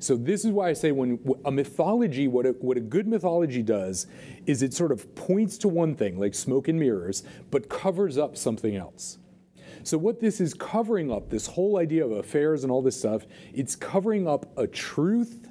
So 0.00 0.16
this 0.16 0.46
is 0.46 0.50
why 0.50 0.70
I 0.70 0.72
say 0.72 0.92
when 0.92 1.20
a 1.44 1.50
mythology, 1.50 2.26
what 2.26 2.46
a, 2.46 2.50
what 2.52 2.78
a 2.78 2.80
good 2.80 3.06
mythology 3.06 3.62
does 3.62 4.06
is 4.46 4.62
it 4.62 4.72
sort 4.72 4.92
of 4.92 5.14
points 5.14 5.58
to 5.58 5.68
one 5.68 5.94
thing, 5.94 6.18
like 6.18 6.34
smoke 6.34 6.68
and 6.68 6.80
mirrors, 6.80 7.22
but 7.50 7.68
covers 7.68 8.16
up 8.16 8.34
something 8.34 8.74
else. 8.74 9.18
So 9.82 9.98
what 9.98 10.18
this 10.18 10.40
is 10.40 10.54
covering 10.54 11.12
up, 11.12 11.28
this 11.28 11.46
whole 11.46 11.76
idea 11.76 12.04
of 12.04 12.12
affairs 12.12 12.62
and 12.62 12.72
all 12.72 12.80
this 12.80 12.98
stuff, 12.98 13.26
it's 13.52 13.76
covering 13.76 14.26
up 14.26 14.58
a 14.58 14.66
truth 14.66 15.48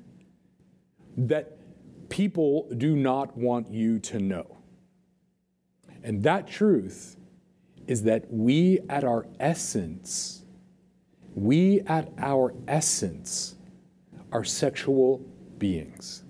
that 1.15 1.59
people 2.09 2.67
do 2.75 2.95
not 2.95 3.37
want 3.37 3.71
you 3.71 3.99
to 3.99 4.19
know. 4.19 4.57
And 6.03 6.23
that 6.23 6.47
truth 6.47 7.17
is 7.87 8.03
that 8.03 8.25
we 8.31 8.79
at 8.89 9.03
our 9.03 9.27
essence, 9.39 10.43
we 11.35 11.81
at 11.81 12.11
our 12.17 12.55
essence 12.67 13.55
are 14.31 14.43
sexual 14.43 15.19
beings. 15.57 16.23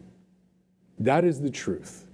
That 1.00 1.24
is 1.24 1.42
the 1.42 1.50
truth. 1.50 2.08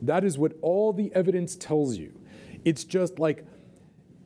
That 0.00 0.24
is 0.24 0.38
what 0.38 0.54
all 0.62 0.92
the 0.92 1.12
evidence 1.14 1.54
tells 1.54 1.96
you. 1.96 2.18
It's 2.64 2.84
just 2.84 3.18
like, 3.18 3.44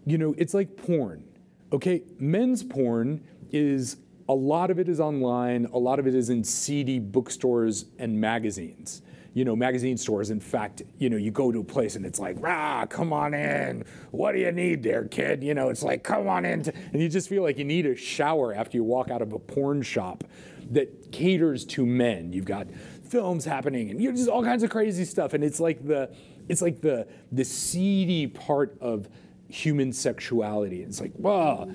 you 0.05 0.19
know, 0.19 0.35
it's 0.39 0.55
like 0.55 0.77
porn. 0.77 1.25
Okay, 1.73 2.03
men's 2.19 2.63
porn 2.63 3.23
is 3.51 3.97
a 4.29 4.35
lot 4.35 4.71
of 4.71 4.79
it 4.79 4.89
is 4.89 5.01
online, 5.01 5.67
a 5.67 5.79
lot 5.79 5.99
of 5.99 6.07
it 6.07 6.15
is 6.15 6.31
in 6.31 6.45
seedy 6.45 6.99
bookstores 6.99 7.87
and 7.99 8.21
magazines. 8.21 9.03
You 9.35 9.45
know, 9.45 9.55
magazine 9.55 9.99
stores. 9.99 10.31
In 10.31 10.41
fact, 10.41 10.81
you 10.99 11.11
know, 11.11 11.19
you 11.19 11.31
go 11.31 11.53
to 11.53 11.61
a 11.61 11.65
place 11.65 11.95
and 11.95 12.07
it's 12.07 12.19
like, 12.19 12.37
rah, 12.41 12.87
come 12.87 13.13
on 13.13 13.35
in. 13.35 13.85
What 14.11 14.33
do 14.33 14.39
you 14.39 14.51
need 14.51 14.83
there, 14.83 15.05
kid? 15.05 15.45
You 15.45 15.53
know, 15.53 15.69
it's 15.69 15.83
like, 15.83 16.03
come 16.03 16.27
on 16.27 16.47
in. 16.47 16.67
And 16.93 17.03
you 17.03 17.11
just 17.11 17.29
feel 17.29 17.43
like 17.43 17.59
you 17.59 17.65
need 17.65 17.85
a 17.85 17.95
shower 17.95 18.55
after 18.55 18.79
you 18.79 18.85
walk 18.85 19.11
out 19.11 19.21
of 19.21 19.35
a 19.35 19.39
porn 19.39 19.83
shop 19.83 20.25
that 20.73 21.13
caters 21.13 21.65
to 21.65 21.87
men. 21.87 22.33
You've 22.33 22.45
got 22.45 22.69
films 23.09 23.45
happening 23.45 23.91
and 23.91 24.01
you 24.01 24.11
know, 24.11 24.17
just 24.17 24.29
all 24.29 24.43
kinds 24.43 24.63
of 24.63 24.71
crazy 24.71 25.05
stuff. 25.05 25.33
And 25.35 25.45
it's 25.45 25.61
like 25.61 25.87
the, 25.87 26.11
it's 26.49 26.63
like 26.63 26.81
the, 26.81 27.07
the 27.33 27.45
seedy 27.45 28.27
part 28.27 28.77
of 28.81 29.09
human 29.49 29.93
sexuality. 29.93 30.83
It's 30.83 31.01
like, 31.01 31.13
wow. 31.17 31.71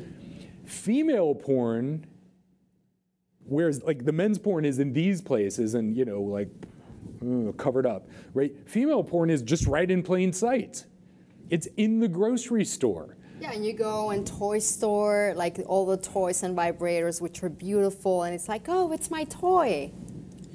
Female 0.66 1.36
porn 1.36 2.06
Whereas 3.52 3.84
like 3.84 4.06
the 4.06 4.14
men's 4.14 4.40
porn 4.40 4.64
is 4.64 4.80
in 4.80 4.94
these 4.94 5.22
places 5.22 5.74
and 5.74 5.98
you 5.98 6.06
know 6.06 6.22
like 6.22 6.50
covered 7.58 7.86
up, 7.86 8.08
right? 8.34 8.54
Female 8.66 9.04
porn 9.04 9.30
is 9.30 9.42
just 9.42 9.68
right 9.68 9.90
in 9.90 10.04
plain 10.04 10.32
sight. 10.32 10.86
It's 11.50 11.68
in 11.76 12.00
the 12.00 12.08
grocery 12.08 12.64
store. 12.64 13.18
Yeah, 13.42 13.54
and 13.54 13.66
you 13.66 13.74
go 13.74 14.12
in 14.12 14.24
toy 14.24 14.60
store, 14.60 15.34
like 15.36 15.60
all 15.66 15.88
the 15.88 15.98
toys 15.98 16.44
and 16.44 16.56
vibrators, 16.56 17.20
which 17.20 17.42
are 17.42 17.50
beautiful, 17.50 18.22
and 18.22 18.36
it's 18.36 18.48
like, 18.48 18.66
oh, 18.68 18.92
it's 18.92 19.10
my 19.10 19.24
toy. 19.24 19.92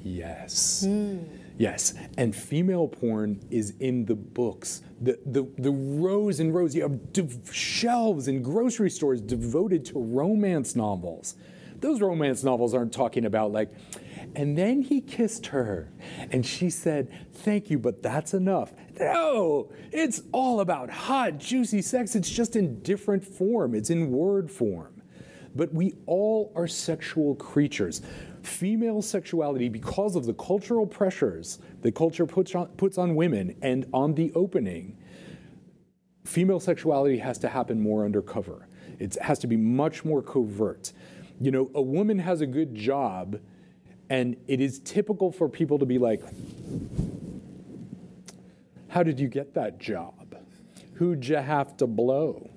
Yes. 0.05 0.85
Mm. 0.87 1.27
Yes, 1.57 1.95
and 2.17 2.33
female 2.33 2.87
porn 2.87 3.41
is 3.51 3.73
in 3.81 4.05
the 4.05 4.15
books. 4.15 4.83
The, 5.01 5.19
the, 5.25 5.51
the 5.57 5.71
rows 5.71 6.39
and 6.39 6.55
rows, 6.55 6.73
you 6.75 6.83
have 6.83 6.97
shelves 7.51 8.29
in 8.29 8.41
grocery 8.41 8.89
stores 8.89 9.19
devoted 9.19 9.83
to 9.85 9.99
romance 9.99 10.73
novels. 10.75 11.35
Those 11.81 11.99
romance 11.99 12.41
novels 12.41 12.73
aren't 12.73 12.93
talking 12.93 13.25
about 13.25 13.51
like, 13.51 13.69
and 14.35 14.57
then 14.57 14.81
he 14.81 15.01
kissed 15.01 15.47
her 15.47 15.91
and 16.31 16.45
she 16.45 16.69
said, 16.69 17.11
Thank 17.33 17.69
you, 17.69 17.79
but 17.79 18.01
that's 18.01 18.33
enough. 18.33 18.73
No, 18.99 19.71
it's 19.91 20.21
all 20.31 20.59
about 20.59 20.89
hot, 20.89 21.37
juicy 21.37 21.81
sex. 21.81 22.15
It's 22.15 22.29
just 22.29 22.55
in 22.55 22.81
different 22.81 23.23
form, 23.23 23.75
it's 23.75 23.89
in 23.89 24.11
word 24.11 24.51
form. 24.51 25.01
But 25.55 25.73
we 25.73 25.95
all 26.05 26.51
are 26.55 26.67
sexual 26.67 27.35
creatures. 27.35 28.01
Female 28.43 29.01
sexuality, 29.01 29.69
because 29.69 30.15
of 30.15 30.25
the 30.25 30.33
cultural 30.33 30.85
pressures 30.85 31.59
the 31.81 31.91
culture 31.91 32.25
puts 32.25 32.53
on, 32.55 32.67
puts 32.69 32.97
on 32.97 33.15
women 33.15 33.55
and 33.61 33.87
on 33.93 34.13
the 34.13 34.31
opening, 34.35 34.97
female 36.23 36.59
sexuality 36.59 37.17
has 37.17 37.37
to 37.39 37.49
happen 37.49 37.79
more 37.79 38.05
undercover. 38.05 38.67
It 38.99 39.15
has 39.21 39.39
to 39.39 39.47
be 39.47 39.57
much 39.57 40.05
more 40.05 40.21
covert 40.21 40.93
you 41.39 41.51
know, 41.51 41.69
a 41.75 41.81
woman 41.81 42.19
has 42.19 42.41
a 42.41 42.47
good 42.47 42.73
job, 42.73 43.39
and 44.09 44.37
it 44.47 44.61
is 44.61 44.79
typical 44.79 45.31
for 45.31 45.49
people 45.49 45.79
to 45.79 45.85
be 45.85 45.97
like, 45.97 46.21
How 48.87 49.03
did 49.03 49.19
you 49.19 49.27
get 49.27 49.53
that 49.55 49.79
job? 49.79 50.35
Who'd 50.93 51.27
you 51.27 51.35
have 51.35 51.77
to 51.77 51.87
blow? 51.87 52.49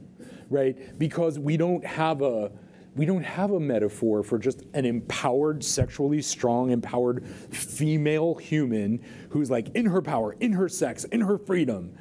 Right? 0.48 0.98
Because 0.98 1.38
we 1.38 1.56
don't 1.56 1.84
have 1.84 2.22
a 2.22 2.50
we 2.96 3.06
don't 3.06 3.22
have 3.22 3.52
a 3.52 3.60
metaphor 3.60 4.22
for 4.22 4.38
just 4.38 4.64
an 4.74 4.84
empowered, 4.84 5.62
sexually 5.62 6.20
strong, 6.22 6.70
empowered 6.70 7.26
female 7.26 8.34
human 8.34 9.00
who's 9.30 9.50
like 9.50 9.68
in 9.74 9.86
her 9.86 10.02
power, 10.02 10.34
in 10.40 10.52
her 10.52 10.68
sex, 10.68 11.04
in 11.04 11.20
her 11.20 11.38
freedom, 11.38 11.96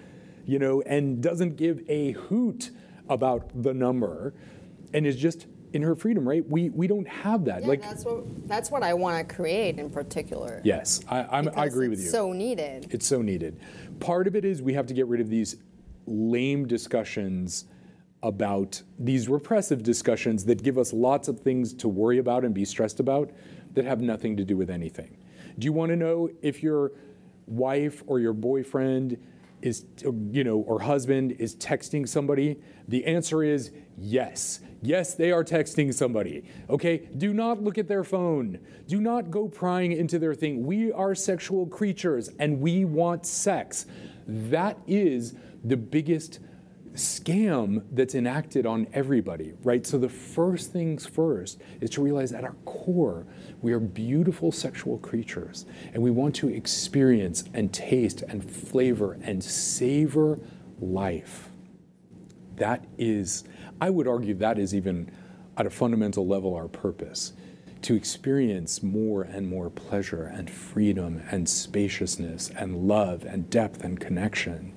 you 0.46 0.58
know, 0.58 0.82
and 0.82 1.22
doesn't 1.22 1.58
give 1.58 1.82
a 1.88 2.14
hoot 2.14 2.72
about 3.08 3.50
the 3.62 3.74
number 3.74 4.34
and 4.94 5.06
is 5.06 5.16
just 5.16 5.46
in 5.74 5.82
her 5.82 5.96
freedom, 5.96 6.28
right? 6.28 6.48
We 6.48 6.70
we 6.70 6.88
don't 6.88 7.08
have 7.08 7.46
that. 7.46 7.62
Yeah, 7.62 7.68
like 7.68 7.82
that's 7.82 8.06
what 8.06 8.48
that's 8.48 8.72
what 8.72 8.84
I 8.84 8.94
want 8.94 9.28
to 9.28 9.36
create 9.36 9.78
in 9.78 9.90
particular. 9.90 10.62
Yes, 10.64 11.02
I 11.10 11.24
I'm, 11.24 11.50
I 11.56 11.66
agree 11.66 11.88
with 11.88 12.00
you. 12.00 12.10
So 12.10 12.34
needed. 12.34 12.88
It's 12.92 13.06
so 13.06 13.22
needed. 13.22 13.60
Part 14.00 14.28
of 14.28 14.36
it 14.36 14.46
is 14.46 14.62
we 14.62 14.74
have 14.74 14.88
to 14.88 14.94
get 14.94 15.08
rid 15.08 15.22
of 15.22 15.30
these 15.30 15.58
lame 16.06 16.68
discussions 16.68 17.66
about 18.22 18.82
these 18.98 19.30
repressive 19.30 19.84
discussions 19.84 20.44
that 20.46 20.62
give 20.62 20.78
us 20.78 20.92
lots 20.92 21.28
of 21.28 21.40
things 21.40 21.74
to 21.74 21.88
worry 21.88 22.18
about 22.18 22.44
and 22.44 22.54
be 22.54 22.66
stressed 22.66 23.00
about 23.00 23.32
that 23.74 23.86
have 23.86 24.02
nothing 24.02 24.36
to 24.36 24.44
do 24.44 24.58
with 24.58 24.70
anything. 24.70 25.16
Do 25.58 25.66
you 25.66 25.74
want 25.74 25.92
to 25.92 25.96
know 25.96 26.30
if 26.42 26.62
your 26.62 26.92
wife 27.48 28.04
or 28.08 28.20
your 28.20 28.34
boyfriend 28.34 29.18
is 29.62 29.86
you 30.32 30.44
know 30.44 30.60
or 30.60 30.82
husband 30.82 31.34
is 31.40 31.56
texting 31.56 32.08
somebody? 32.08 32.60
The 32.88 33.06
answer 33.06 33.44
is 33.44 33.72
yes 33.98 34.62
Yes, 34.82 35.14
they 35.14 35.32
are 35.32 35.44
texting 35.44 35.94
somebody. 35.94 36.44
Okay? 36.70 37.10
Do 37.18 37.34
not 37.34 37.62
look 37.62 37.78
at 37.78 37.88
their 37.88 38.04
phone. 38.04 38.60
Do 38.88 39.02
not 39.02 39.30
go 39.30 39.48
prying 39.48 39.92
into 39.92 40.20
their 40.20 40.34
thing. 40.34 40.66
We 40.66 40.92
are 40.92 41.14
sexual 41.16 41.66
creatures 41.66 42.30
and 42.40 42.62
we 42.62 42.86
want 42.86 43.26
sex. 43.26 43.86
That 44.26 44.78
is 44.88 45.36
the 45.64 45.76
biggest 45.76 46.40
scam 47.00 47.84
that's 47.92 48.16
enacted 48.16 48.66
on 48.66 48.88
everybody, 48.94 49.54
right? 49.64 49.86
So 49.86 49.98
the 49.98 50.10
first 50.10 50.72
things 50.72 51.06
first 51.06 51.60
is 51.82 51.90
to 51.92 52.04
realize 52.04 52.32
at 52.32 52.44
our 52.44 52.56
core, 52.66 53.26
we 53.62 53.74
are 53.74 53.80
beautiful 53.80 54.52
sexual 54.52 54.98
creatures 55.00 55.66
and 55.94 56.04
we 56.04 56.12
want 56.12 56.36
to 56.36 56.50
experience 56.50 57.44
and 57.54 57.74
taste 57.74 58.22
and 58.24 58.50
flavor 58.50 59.18
and 59.22 59.44
savor 59.44 60.40
life. 60.80 61.50
That 62.58 62.86
is 62.98 63.46
I 63.82 63.90
would 63.90 64.08
argue 64.08 64.34
that 64.36 64.60
is 64.60 64.76
even 64.76 65.10
at 65.58 65.66
a 65.66 65.70
fundamental 65.70 66.28
level 66.28 66.56
our 66.56 66.68
purpose 66.68 67.34
to 67.82 67.96
experience 67.96 68.84
more 68.84 69.24
and 69.24 69.48
more 69.48 69.70
pleasure 69.70 70.24
and 70.24 70.50
freedom 70.50 71.22
and 71.32 71.48
spaciousness 71.48 72.50
and 72.58 72.88
love 72.88 73.24
and 73.24 73.50
depth 73.50 73.84
and 73.84 74.00
connection. 74.00 74.74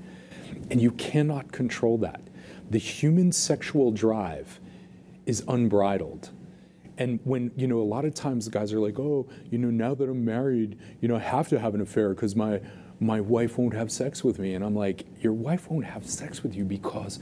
And 0.73 0.81
you 0.81 0.93
cannot 0.93 1.53
control 1.53 1.99
that. 1.99 2.23
The 2.71 2.79
human 2.79 3.31
sexual 3.31 3.91
drive 3.91 4.59
is 5.27 5.45
unbridled. 5.47 6.31
And 6.97 7.21
when, 7.25 7.51
you 7.57 7.67
know, 7.67 7.79
a 7.79 7.85
lot 7.85 8.07
of 8.07 8.15
times 8.15 8.49
guys 8.49 8.73
are 8.73 8.81
like, 8.81 8.99
oh, 8.99 9.29
you 9.51 9.59
know, 9.59 9.69
now 9.69 9.95
that 9.95 10.09
I'm 10.09 10.25
married, 10.25 10.79
you 11.03 11.09
know, 11.09 11.17
I 11.17 11.21
have 11.21 11.49
to 11.49 11.59
have 11.59 11.75
an 11.75 11.83
affair 11.83 12.15
because 12.15 12.35
my, 12.35 12.63
my 13.01 13.21
wife 13.21 13.59
won't 13.59 13.75
have 13.75 13.93
sex 13.93 14.25
with 14.25 14.39
me. 14.39 14.55
And 14.55 14.65
I'm 14.65 14.75
like, 14.75 15.05
your 15.21 15.35
wife 15.35 15.71
won't 15.71 15.85
have 15.85 16.07
sex 16.07 16.43
with 16.43 16.55
you 16.55 16.65
because 16.65 17.19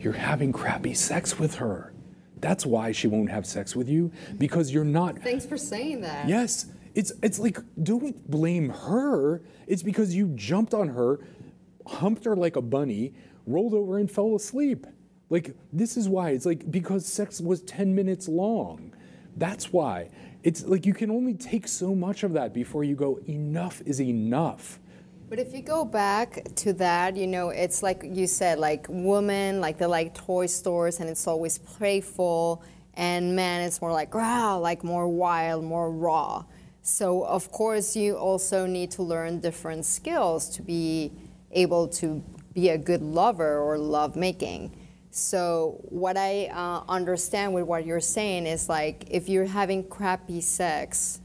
you're 0.00 0.14
having 0.14 0.50
crappy 0.50 0.94
sex 0.94 1.38
with 1.38 1.56
her. 1.56 1.92
That's 2.40 2.64
why 2.64 2.92
she 2.92 3.06
won't 3.06 3.30
have 3.30 3.44
sex 3.44 3.76
with 3.76 3.88
you 3.88 4.12
because 4.38 4.72
you're 4.72 4.82
not. 4.82 5.18
Thanks 5.18 5.44
for 5.44 5.58
saying 5.58 6.00
that. 6.00 6.26
Yes. 6.26 6.66
It's, 6.94 7.12
it's 7.22 7.38
like, 7.38 7.58
don't 7.82 8.30
blame 8.30 8.68
her. 8.70 9.42
It's 9.66 9.82
because 9.82 10.14
you 10.14 10.28
jumped 10.36 10.72
on 10.72 10.88
her, 10.88 11.18
humped 11.86 12.24
her 12.24 12.36
like 12.36 12.56
a 12.56 12.62
bunny, 12.62 13.14
rolled 13.46 13.74
over, 13.74 13.98
and 13.98 14.10
fell 14.10 14.34
asleep. 14.34 14.86
Like, 15.30 15.56
this 15.72 15.96
is 15.96 16.08
why. 16.08 16.30
It's 16.30 16.46
like 16.46 16.70
because 16.70 17.06
sex 17.06 17.40
was 17.40 17.62
10 17.62 17.94
minutes 17.94 18.28
long. 18.28 18.94
That's 19.36 19.72
why. 19.72 20.10
It's 20.42 20.64
like 20.64 20.86
you 20.86 20.94
can 20.94 21.10
only 21.10 21.34
take 21.34 21.66
so 21.66 21.94
much 21.94 22.22
of 22.22 22.34
that 22.34 22.52
before 22.52 22.84
you 22.84 22.94
go, 22.94 23.18
enough 23.26 23.82
is 23.86 24.00
enough. 24.00 24.78
But 25.28 25.38
if 25.38 25.54
you 25.54 25.62
go 25.62 25.84
back 25.84 26.44
to 26.56 26.74
that, 26.74 27.16
you 27.16 27.26
know, 27.26 27.48
it's 27.48 27.82
like 27.82 28.04
you 28.04 28.26
said, 28.26 28.58
like 28.58 28.86
women, 28.88 29.60
like 29.60 29.78
they 29.78 29.86
like 29.86 30.14
toy 30.14 30.46
stores 30.46 31.00
and 31.00 31.08
it's 31.08 31.26
always 31.26 31.58
playful, 31.58 32.62
and 32.92 33.34
men, 33.34 33.62
it's 33.62 33.80
more 33.80 33.90
like, 33.90 34.14
wow, 34.14 34.58
like 34.58 34.84
more 34.84 35.08
wild, 35.08 35.64
more 35.64 35.90
raw. 35.90 36.44
So, 36.82 37.24
of 37.24 37.50
course, 37.50 37.96
you 37.96 38.14
also 38.16 38.66
need 38.66 38.90
to 38.92 39.02
learn 39.02 39.40
different 39.40 39.86
skills 39.86 40.50
to 40.50 40.62
be 40.62 41.10
able 41.54 41.88
to 41.88 42.22
be 42.52 42.70
a 42.70 42.78
good 42.78 43.02
lover 43.02 43.58
or 43.58 43.78
love 43.78 44.16
making. 44.16 44.76
So, 45.10 45.78
what 45.88 46.16
I 46.16 46.46
uh, 46.46 46.82
understand 46.88 47.54
with 47.54 47.64
what 47.64 47.86
you're 47.86 48.00
saying 48.00 48.46
is 48.46 48.68
like 48.68 49.04
if 49.10 49.28
you're 49.28 49.46
having 49.46 49.88
crappy 49.88 50.40
sex 50.40 51.20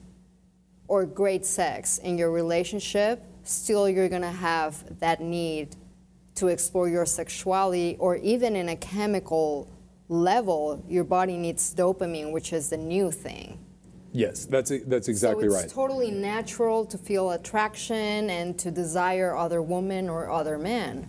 or 0.88 1.06
great 1.06 1.46
sex 1.46 1.98
in 1.98 2.18
your 2.18 2.32
relationship, 2.32 3.24
still 3.44 3.90
you're 3.90 4.10
to 4.22 4.28
have 4.28 5.00
that 5.00 5.22
need 5.22 5.76
to 6.36 6.48
explore 6.48 6.88
your 6.88 7.06
sexuality 7.06 7.98
or 8.00 8.16
even 8.18 8.56
in 8.56 8.70
a 8.70 8.76
chemical 8.76 9.70
level 10.08 10.84
your 10.88 11.04
body 11.04 11.38
needs 11.38 11.76
dopamine 11.76 12.32
which 12.32 12.52
is 12.54 12.70
the 12.70 12.78
new 12.78 13.12
thing 13.12 13.60
Yes, 14.12 14.46
that's 14.46 14.72
that's 14.88 15.08
exactly 15.08 15.50
so 15.50 15.56
it's 15.56 15.64
right. 15.64 15.72
totally 15.72 16.12
natural 16.12 16.86
to 16.86 16.98
feel 16.98 17.32
attraction 17.32 18.30
and 18.30 18.58
to 18.60 18.72
desire 18.72 19.36
other 19.36 19.62
women 19.62 20.10
or 20.10 20.32
other 20.32 20.58
men. 20.58 21.08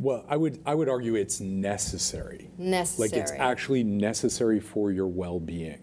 Well, 0.00 0.24
I 0.28 0.36
would 0.36 0.60
I 0.66 0.74
would 0.74 0.88
argue 0.88 1.14
it's 1.14 1.40
necessary. 1.40 2.50
Necessary. 2.58 3.08
Like 3.08 3.16
it's 3.16 3.32
actually 3.32 3.84
necessary 3.84 4.58
for 4.58 4.90
your 4.90 5.06
well-being. 5.06 5.78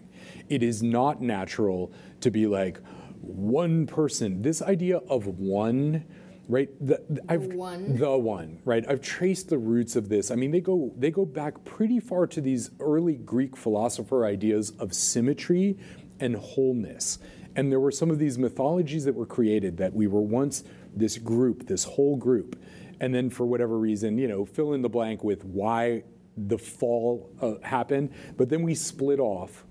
It 0.50 0.62
is 0.62 0.82
not 0.82 1.22
natural 1.22 1.92
to 2.20 2.30
be 2.30 2.46
like 2.46 2.78
one 3.22 3.86
person. 3.86 4.42
This 4.42 4.60
idea 4.60 4.98
of 5.08 5.26
one, 5.38 6.04
right? 6.48 6.68
The, 6.84 7.02
the- 7.08 7.22
I've, 7.28 7.46
one? 7.46 7.96
The 7.96 8.18
one, 8.18 8.58
right? 8.64 8.84
I've 8.88 9.00
traced 9.00 9.48
the 9.48 9.58
roots 9.58 9.96
of 9.96 10.08
this. 10.08 10.30
I 10.30 10.34
mean, 10.34 10.50
they 10.50 10.60
go 10.60 10.92
they 10.98 11.10
go 11.10 11.24
back 11.24 11.64
pretty 11.64 12.00
far 12.00 12.26
to 12.26 12.40
these 12.42 12.70
early 12.80 13.14
Greek 13.14 13.56
philosopher 13.56 14.26
ideas 14.26 14.72
of 14.78 14.92
symmetry 14.92 15.78
and 16.20 16.36
wholeness. 16.36 17.18
And 17.56 17.70
there 17.70 17.80
were 17.80 17.90
some 17.90 18.10
of 18.10 18.18
these 18.18 18.38
mythologies 18.38 19.04
that 19.04 19.14
were 19.14 19.26
created 19.26 19.76
that 19.78 19.92
we 19.92 20.06
were 20.06 20.20
once 20.20 20.64
this 20.94 21.18
group, 21.18 21.66
this 21.66 21.84
whole 21.84 22.16
group, 22.16 22.60
and 23.00 23.14
then 23.14 23.30
for 23.30 23.46
whatever 23.46 23.78
reason, 23.78 24.18
you 24.18 24.28
know, 24.28 24.44
fill 24.44 24.74
in 24.74 24.82
the 24.82 24.88
blank 24.88 25.24
with 25.24 25.44
why 25.44 26.04
the 26.36 26.58
fall 26.58 27.30
uh, 27.40 27.54
happened, 27.62 28.10
but 28.36 28.48
then 28.48 28.62
we 28.62 28.74
split 28.74 29.20
off. 29.20 29.64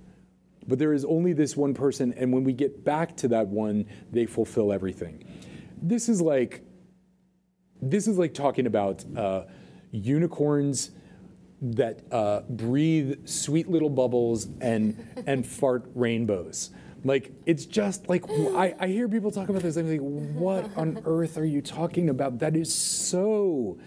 But 0.68 0.78
there 0.78 0.94
is 0.94 1.06
only 1.06 1.34
this 1.34 1.56
one 1.56 1.74
person, 1.74 2.14
and 2.18 2.34
when 2.34 2.44
we 2.44 2.54
get 2.54 2.84
back 2.84 3.16
to 3.18 3.28
that 3.30 3.48
one, 3.48 3.86
they 4.12 4.26
fulfill 4.26 4.72
everything. 4.72 5.24
This 5.82 6.10
is 6.10 6.22
like 6.22 6.64
this 7.82 8.08
is 8.08 8.18
like 8.18 8.34
talking 8.34 8.68
about 8.68 9.06
uh, 9.16 9.44
unicorns 9.92 10.92
that 11.62 12.02
uh, 12.12 12.42
breathe 12.50 13.28
sweet 13.28 13.70
little 13.70 13.90
bubbles 13.90 14.48
and 14.62 15.24
and 15.28 15.46
fart 15.46 15.90
rainbows. 15.96 16.72
Like 17.04 17.32
it's 17.46 17.66
just 17.66 18.10
like 18.10 18.30
I, 18.30 18.76
I 18.80 18.88
hear 18.88 19.08
people 19.08 19.32
talk 19.32 19.50
about 19.50 19.62
this. 19.62 19.78
I'm 19.78 19.90
like, 19.90 20.00
what 20.00 20.70
on 20.78 21.02
earth 21.06 21.38
are 21.38 21.46
you 21.46 21.62
talking 21.62 22.10
about? 22.10 22.40
That 22.40 22.56
is 22.56 22.74
so 22.74 23.78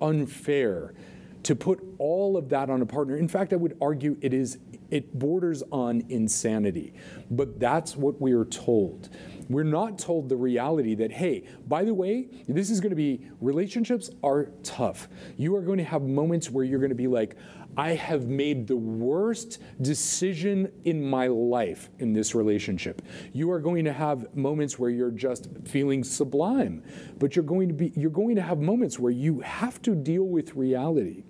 unfair 0.00 0.94
to 1.42 1.56
put 1.56 1.82
all 1.98 2.36
of 2.36 2.48
that 2.50 2.70
on 2.70 2.82
a 2.82 2.86
partner. 2.86 3.16
In 3.16 3.28
fact, 3.28 3.52
I 3.52 3.56
would 3.56 3.76
argue 3.80 4.16
it 4.20 4.32
is 4.32 4.58
it 4.90 5.18
borders 5.18 5.62
on 5.72 6.04
insanity. 6.10 6.92
But 7.30 7.58
that's 7.58 7.96
what 7.96 8.20
we 8.20 8.32
are 8.32 8.44
told. 8.44 9.08
We're 9.52 9.64
not 9.64 9.98
told 9.98 10.28
the 10.28 10.36
reality 10.36 10.94
that, 10.96 11.12
hey, 11.12 11.44
by 11.68 11.84
the 11.84 11.94
way, 11.94 12.28
this 12.48 12.70
is 12.70 12.80
going 12.80 12.90
to 12.90 12.96
be 12.96 13.26
relationships 13.40 14.10
are 14.22 14.50
tough. 14.62 15.08
You 15.36 15.54
are 15.56 15.62
going 15.62 15.78
to 15.78 15.84
have 15.84 16.02
moments 16.02 16.50
where 16.50 16.64
you're 16.64 16.78
going 16.78 16.90
to 16.90 16.96
be 16.96 17.06
like, 17.06 17.36
I 17.76 17.94
have 17.94 18.26
made 18.26 18.66
the 18.66 18.76
worst 18.76 19.58
decision 19.80 20.70
in 20.84 21.02
my 21.02 21.26
life 21.28 21.88
in 21.98 22.12
this 22.12 22.34
relationship. 22.34 23.00
You 23.32 23.50
are 23.50 23.60
going 23.60 23.84
to 23.86 23.92
have 23.92 24.34
moments 24.36 24.78
where 24.78 24.90
you're 24.90 25.10
just 25.10 25.48
feeling 25.64 26.04
sublime, 26.04 26.82
but 27.18 27.34
you're 27.34 27.44
going 27.44 27.68
to 27.68 27.74
be 27.74 27.92
you're 27.96 28.10
going 28.10 28.36
to 28.36 28.42
have 28.42 28.58
moments 28.58 28.98
where 28.98 29.12
you 29.12 29.40
have 29.40 29.80
to 29.82 29.94
deal 29.94 30.24
with 30.24 30.54
reality. 30.54 31.24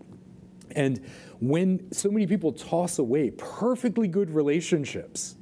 And 0.75 1.01
when 1.39 1.93
so 1.93 2.11
many 2.11 2.27
people 2.27 2.53
toss 2.53 2.99
away 2.99 3.31
perfectly 3.31 4.09
good 4.09 4.31
relationships 4.31 5.37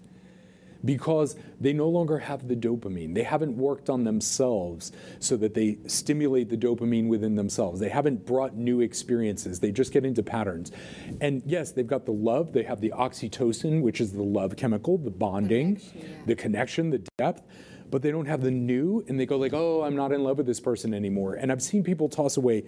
because 0.85 1.37
they 1.61 1.73
no 1.73 1.89
longer 1.89 2.19
have 2.19 2.49
the 2.49 2.57
dopamine, 2.57 3.15
they 3.15 3.23
haven't 3.23 3.57
worked 3.57 3.91
on 3.91 4.05
themselves 4.05 4.93
so 5.19 5.37
that 5.37 5.55
they 5.55 5.79
stimulate 5.87 6.49
the 6.49 6.57
dopamine 6.57 7.09
within 7.09 7.35
themselves. 7.37 7.81
They 7.81 7.89
haven't 7.89 8.27
brought 8.27 8.57
new 8.57 8.81
experiences, 8.81 9.61
they 9.61 9.73
just 9.73 9.93
get 9.93 10.05
into 10.05 10.23
patterns. 10.23 10.73
And 11.21 11.43
yes, 11.45 11.73
they've 11.73 11.87
got 11.87 12.07
the 12.07 12.13
love, 12.13 12.53
they 12.53 12.63
have 12.63 12.81
the 12.81 12.91
oxytocin, 12.91 13.83
which 13.83 14.01
is 14.01 14.13
the 14.13 14.23
love 14.23 14.57
chemical, 14.57 14.99
the 14.99 15.11
bonding, 15.11 15.77
Connection, 15.77 16.01
yeah. 16.01 16.17
the 16.27 16.35
connection, 16.35 16.91
the 16.91 17.03
depth. 17.19 17.43
But 17.91 18.03
they 18.03 18.13
don't 18.13 18.27
have 18.27 18.41
the 18.41 18.53
new, 18.53 19.05
and 19.09 19.19
they 19.19 19.27
go 19.27 19.37
like, 19.37 19.53
oh, 19.53 19.83
I'm 19.83 19.97
not 19.97 20.13
in 20.13 20.23
love 20.23 20.37
with 20.37 20.47
this 20.47 20.61
person 20.61 20.95
anymore. 20.95 21.35
And 21.35 21.51
I've 21.51 21.63
seen 21.63 21.83
people 21.83 22.09
toss 22.09 22.37
away 22.37 22.65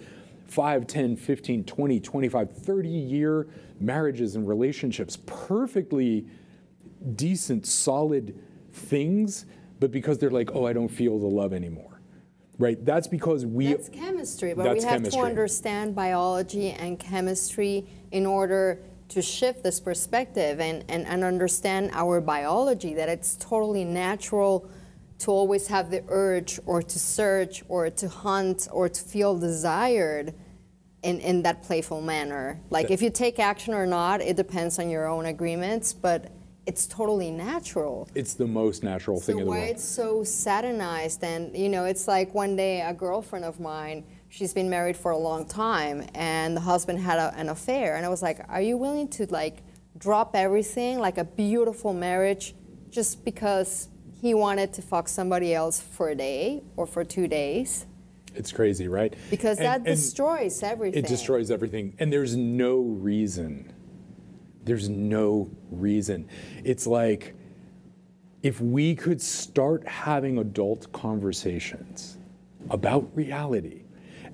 5, 0.46 0.86
10, 0.86 1.16
15, 1.16 1.64
20, 1.64 2.00
25, 2.00 2.56
30 2.56 2.88
year 2.88 3.46
marriages 3.80 4.34
and 4.34 4.48
relationships, 4.48 5.18
perfectly 5.26 6.26
decent, 7.16 7.66
solid 7.66 8.38
things, 8.72 9.46
but 9.78 9.90
because 9.90 10.18
they're 10.18 10.30
like, 10.30 10.50
oh, 10.54 10.66
I 10.66 10.72
don't 10.72 10.88
feel 10.88 11.18
the 11.18 11.26
love 11.26 11.52
anymore. 11.52 12.00
Right? 12.58 12.82
That's 12.84 13.08
because 13.08 13.44
we. 13.44 13.68
That's 13.68 13.88
chemistry, 13.88 14.54
but 14.54 14.64
That's 14.64 14.84
we 14.84 14.88
have 14.88 14.98
chemistry. 14.98 15.20
to 15.20 15.26
understand 15.26 15.94
biology 15.94 16.70
and 16.70 16.98
chemistry 16.98 17.86
in 18.12 18.26
order 18.26 18.78
to 19.08 19.20
shift 19.20 19.62
this 19.62 19.80
perspective 19.80 20.60
and, 20.60 20.84
and, 20.88 21.06
and 21.06 21.24
understand 21.24 21.90
our 21.92 22.20
biology, 22.20 22.94
that 22.94 23.08
it's 23.08 23.36
totally 23.36 23.84
natural 23.84 24.70
to 25.18 25.30
always 25.30 25.66
have 25.66 25.90
the 25.90 26.02
urge 26.08 26.58
or 26.66 26.82
to 26.82 26.98
search 26.98 27.62
or 27.68 27.90
to 27.90 28.08
hunt 28.08 28.68
or 28.72 28.88
to 28.88 29.02
feel 29.02 29.38
desired 29.38 30.34
in, 31.02 31.20
in 31.20 31.42
that 31.42 31.62
playful 31.62 32.00
manner. 32.00 32.60
Like 32.70 32.90
if 32.90 33.02
you 33.02 33.10
take 33.10 33.38
action 33.38 33.74
or 33.74 33.86
not, 33.86 34.20
it 34.20 34.36
depends 34.36 34.78
on 34.78 34.88
your 34.88 35.06
own 35.06 35.26
agreements, 35.26 35.92
but 35.92 36.32
it's 36.66 36.86
totally 36.86 37.30
natural. 37.30 38.08
it's 38.14 38.34
the 38.34 38.46
most 38.46 38.82
natural 38.84 39.20
thing 39.20 39.38
in 39.38 39.44
the 39.44 39.50
world. 39.50 39.62
why 39.62 39.66
it's 39.66 39.84
so 39.84 40.22
satanized 40.22 41.24
and 41.24 41.56
you 41.56 41.68
know 41.68 41.84
it's 41.84 42.06
like 42.06 42.32
one 42.34 42.54
day 42.56 42.80
a 42.82 42.92
girlfriend 42.94 43.44
of 43.44 43.58
mine 43.58 44.04
she's 44.28 44.54
been 44.54 44.70
married 44.70 44.96
for 44.96 45.10
a 45.10 45.16
long 45.18 45.44
time 45.46 46.06
and 46.14 46.56
the 46.56 46.60
husband 46.60 46.98
had 47.00 47.18
a, 47.18 47.34
an 47.36 47.48
affair 47.48 47.96
and 47.96 48.06
I 48.06 48.08
was 48.08 48.22
like 48.22 48.38
are 48.48 48.62
you 48.62 48.76
willing 48.76 49.08
to 49.08 49.26
like 49.26 49.56
drop 49.98 50.36
everything 50.36 50.98
like 51.00 51.18
a 51.18 51.24
beautiful 51.24 51.92
marriage 51.92 52.54
just 52.90 53.24
because 53.24 53.88
he 54.20 54.32
wanted 54.34 54.72
to 54.74 54.82
fuck 54.82 55.08
somebody 55.08 55.52
else 55.52 55.80
for 55.80 56.10
a 56.10 56.14
day 56.14 56.62
or 56.76 56.86
for 56.86 57.02
two 57.04 57.26
days 57.26 57.86
It's 58.36 58.52
crazy, 58.52 58.86
right? 58.86 59.12
because 59.30 59.58
And- 59.58 59.66
that 59.66 59.76
and 59.78 59.84
destroys 59.86 60.62
everything 60.62 61.04
It 61.04 61.08
destroys 61.08 61.50
everything. 61.50 61.94
And 61.98 62.12
there's 62.12 62.36
no 62.36 62.78
reason. 62.78 63.72
There's 64.64 64.88
no 64.88 65.50
reason. 65.70 66.28
It's 66.64 66.86
like 66.86 67.34
if 68.42 68.60
we 68.60 68.94
could 68.94 69.20
start 69.20 69.86
having 69.86 70.38
adult 70.38 70.90
conversations 70.92 72.18
about 72.70 73.08
reality 73.14 73.82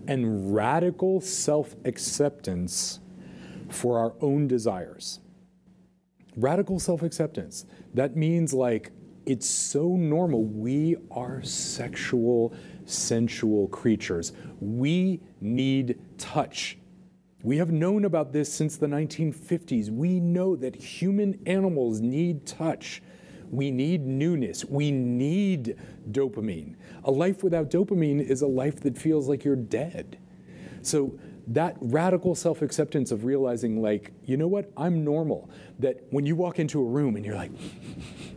and 0.07 0.55
radical 0.55 1.21
self 1.21 1.77
acceptance 1.85 3.01
for 3.69 3.99
our 3.99 4.15
own 4.21 4.49
desires. 4.49 5.21
Radical 6.37 6.79
self 6.79 7.03
acceptance. 7.03 7.67
That 7.95 8.17
means 8.17 8.55
like 8.55 8.93
it's 9.27 9.49
so 9.49 9.89
normal. 9.97 10.45
We 10.45 10.97
are 11.11 11.43
sexual, 11.43 12.55
sensual 12.87 13.69
creatures. 13.69 14.33
We 14.61 15.21
need 15.43 15.99
touch. 16.17 16.79
We 17.43 17.59
have 17.59 17.71
known 17.71 18.05
about 18.05 18.33
this 18.33 18.53
since 18.53 18.77
the 18.77 18.89
1950s. 18.89 19.91
We 19.91 20.19
know 20.19 20.57
that 20.57 20.75
human 20.75 21.41
animals 21.47 22.01
need 22.01 22.47
touch. 22.47 23.01
We 23.51 23.71
need 23.71 24.05
newness. 24.05 24.65
We 24.65 24.91
need 24.91 25.77
dopamine. 26.11 26.75
A 27.05 27.13
life 27.13 27.45
without 27.45 27.71
dopamine 27.71 28.21
is 28.21 28.43
a 28.43 28.49
life 28.49 28.81
that 28.81 28.99
feels 28.99 29.29
like 29.29 29.45
you're 29.45 29.57
dead. 29.57 30.19
So 30.83 31.19
that 31.47 31.77
radical 31.81 32.35
self-acceptance 32.35 33.13
of 33.13 33.25
realizing 33.25 33.81
like, 33.81 34.13
you 34.25 34.37
know 34.37 34.49
what? 34.49 34.71
I'm 34.77 35.05
normal. 35.05 35.49
That 35.79 36.03
when 36.11 36.27
you 36.27 36.35
walk 36.35 36.59
into 36.59 36.81
a 36.81 36.85
room 36.85 37.15
and 37.15 37.25
you're 37.25 37.37
like, 37.37 37.53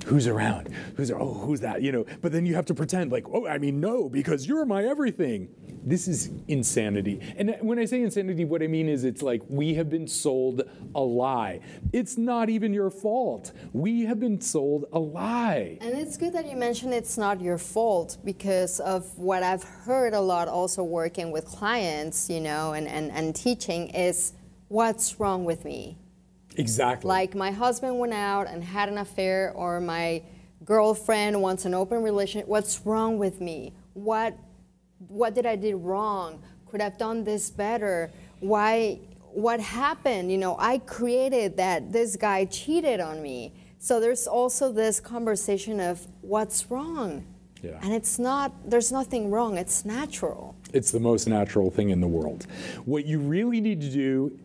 who's 0.06 0.28
around? 0.28 0.70
Who's? 0.96 1.12
Oh, 1.12 1.34
who's 1.34 1.60
that? 1.62 1.82
You 1.82 1.92
know, 1.92 2.06
but 2.22 2.32
then 2.32 2.46
you 2.46 2.56
have 2.56 2.66
to 2.66 2.74
pretend 2.74 3.12
like, 3.12 3.26
oh, 3.32 3.48
I 3.48 3.58
mean, 3.58 3.80
no, 3.80 4.10
because 4.10 4.48
you're 4.48 4.66
my 4.66 4.84
everything. 4.84 5.50
This 5.84 6.08
is 6.08 6.30
insanity. 6.48 7.20
And 7.38 7.56
when 7.62 7.80
I 7.80 7.86
say 7.86 8.02
insanity, 8.02 8.46
what 8.46 8.62
I 8.62 8.68
mean 8.68 8.88
is 8.88 9.04
it's 9.04 9.24
like 9.24 9.42
we 9.48 9.74
have 9.76 9.90
been 9.90 10.08
sold 10.08 10.62
a 10.94 11.02
lie. 11.02 11.62
It's 11.92 12.18
not 12.18 12.50
even 12.50 12.72
your 12.74 12.92
fault. 12.92 13.52
We 13.74 14.06
have 14.06 14.20
been 14.20 14.40
sold 14.40 14.86
a 14.94 15.00
lie. 15.00 15.80
And 15.82 15.98
it's 15.98 16.18
good 16.18 16.34
that 16.34 16.48
you 16.48 16.56
mentioned 16.56 16.94
it's 16.94 17.18
not 17.18 17.42
your 17.42 17.58
fault 17.58 18.18
because 18.24 18.80
of 18.80 19.18
what 19.18 19.42
I've 19.42 19.64
heard 19.64 20.14
a 20.14 20.22
lot 20.22 20.48
also 20.48 20.84
working 20.84 21.32
with 21.32 21.46
clients, 21.46 22.30
you 22.30 22.42
know, 22.42 22.74
and, 22.74 22.88
and, 22.88 23.12
and 23.12 23.36
teaching 23.36 23.90
is 23.90 24.34
what's 24.68 25.20
wrong 25.20 25.46
with 25.46 25.66
me? 25.66 25.98
Exactly. 26.58 27.08
Like 27.08 27.36
my 27.36 27.52
husband 27.52 27.98
went 28.00 28.14
out 28.14 28.48
and 28.48 28.64
had 28.64 28.90
an 28.90 28.98
affair 28.98 29.52
or 29.56 29.80
my 29.80 30.22
girlfriend 30.66 31.42
wants 31.42 31.66
an 31.66 31.74
open 31.74 32.04
relationship. 32.04 32.48
What's 32.48 32.86
wrong 32.86 33.18
with 33.18 33.42
me? 33.42 33.74
What 33.94 34.38
what 35.08 35.34
did 35.34 35.46
I 35.46 35.56
do 35.56 35.78
wrong? 35.78 36.42
Could 36.70 36.82
I 36.82 36.86
have 36.86 36.98
done 36.98 37.24
this 37.24 37.50
better? 37.50 38.12
Why 38.40 39.00
what 39.20 39.60
happened? 39.60 40.32
You 40.32 40.38
know, 40.38 40.56
I 40.60 40.80
created 40.80 41.58
that 41.58 41.92
this 41.92 42.16
guy 42.16 42.46
cheated 42.46 43.00
on 43.00 43.22
me. 43.22 43.54
So 43.80 44.00
there's 44.00 44.28
also 44.28 44.72
this 44.72 45.00
conversation 45.00 45.80
of 45.80 46.06
what's 46.22 46.70
wrong. 46.70 47.26
Yeah. 47.64 47.80
And 47.82 47.94
it's 47.94 48.20
not 48.20 48.52
there's 48.70 48.92
nothing 48.92 49.32
wrong. 49.32 49.58
It's 49.58 49.86
natural. 49.86 50.56
It's 50.74 50.92
the 50.92 51.00
most 51.00 51.28
natural 51.28 51.72
thing 51.72 51.90
in 51.90 52.02
the 52.02 52.08
world. 52.08 52.46
What 52.86 53.06
you 53.06 53.20
really 53.20 53.62
need 53.62 53.82
to 53.82 53.90
do 53.90 54.38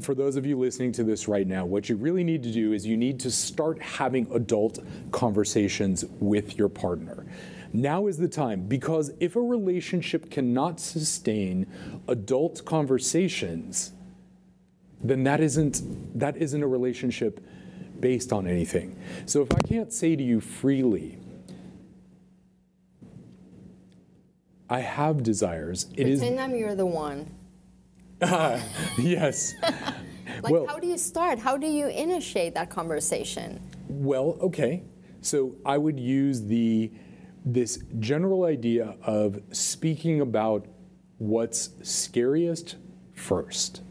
for 0.00 0.14
those 0.14 0.36
of 0.36 0.46
you 0.46 0.58
listening 0.58 0.92
to 0.92 1.04
this 1.04 1.28
right 1.28 1.46
now, 1.46 1.66
what 1.66 1.88
you 1.88 1.96
really 1.96 2.24
need 2.24 2.42
to 2.44 2.50
do 2.50 2.72
is 2.72 2.86
you 2.86 2.96
need 2.96 3.20
to 3.20 3.30
start 3.30 3.80
having 3.82 4.30
adult 4.32 4.78
conversations 5.10 6.04
with 6.18 6.56
your 6.56 6.68
partner. 6.68 7.26
Now 7.72 8.06
is 8.06 8.18
the 8.18 8.28
time 8.28 8.66
because 8.66 9.12
if 9.20 9.36
a 9.36 9.40
relationship 9.40 10.30
cannot 10.30 10.80
sustain 10.80 11.66
adult 12.08 12.64
conversations, 12.64 13.92
then 15.02 15.24
that 15.24 15.40
isn't 15.40 16.18
that 16.18 16.36
isn't 16.36 16.62
a 16.62 16.66
relationship 16.66 17.44
based 17.98 18.32
on 18.32 18.46
anything. 18.46 18.98
So 19.26 19.42
if 19.42 19.52
I 19.54 19.60
can't 19.60 19.92
say 19.92 20.16
to 20.16 20.22
you 20.22 20.40
freely, 20.40 21.18
I 24.68 24.80
have 24.80 25.22
desires, 25.22 25.86
it 25.96 26.06
is 26.06 26.20
Pretend 26.20 26.40
I'm 26.40 26.54
you're 26.54 26.74
the 26.74 26.86
one. 26.86 27.26
yes. 28.98 29.54
Like, 30.42 30.52
Well- 30.52 30.66
how 30.66 30.78
do 30.78 30.86
you 30.86 30.98
start? 30.98 31.38
How 31.38 31.56
do 31.56 31.66
you 31.66 31.88
initiate 31.88 32.54
that 32.54 32.70
conversation? 32.70 33.60
Well, 33.88 34.38
okay. 34.40 34.84
So 35.20 35.56
I 35.64 35.78
would 35.78 35.98
use 35.98 36.42
the 36.42 36.90
this 37.44 37.82
general 37.98 38.44
idea 38.44 38.94
of 39.02 39.40
speaking 39.50 40.20
about 40.20 40.66
what's 41.18 41.70
scariest 41.82 42.76
first. 43.14 43.82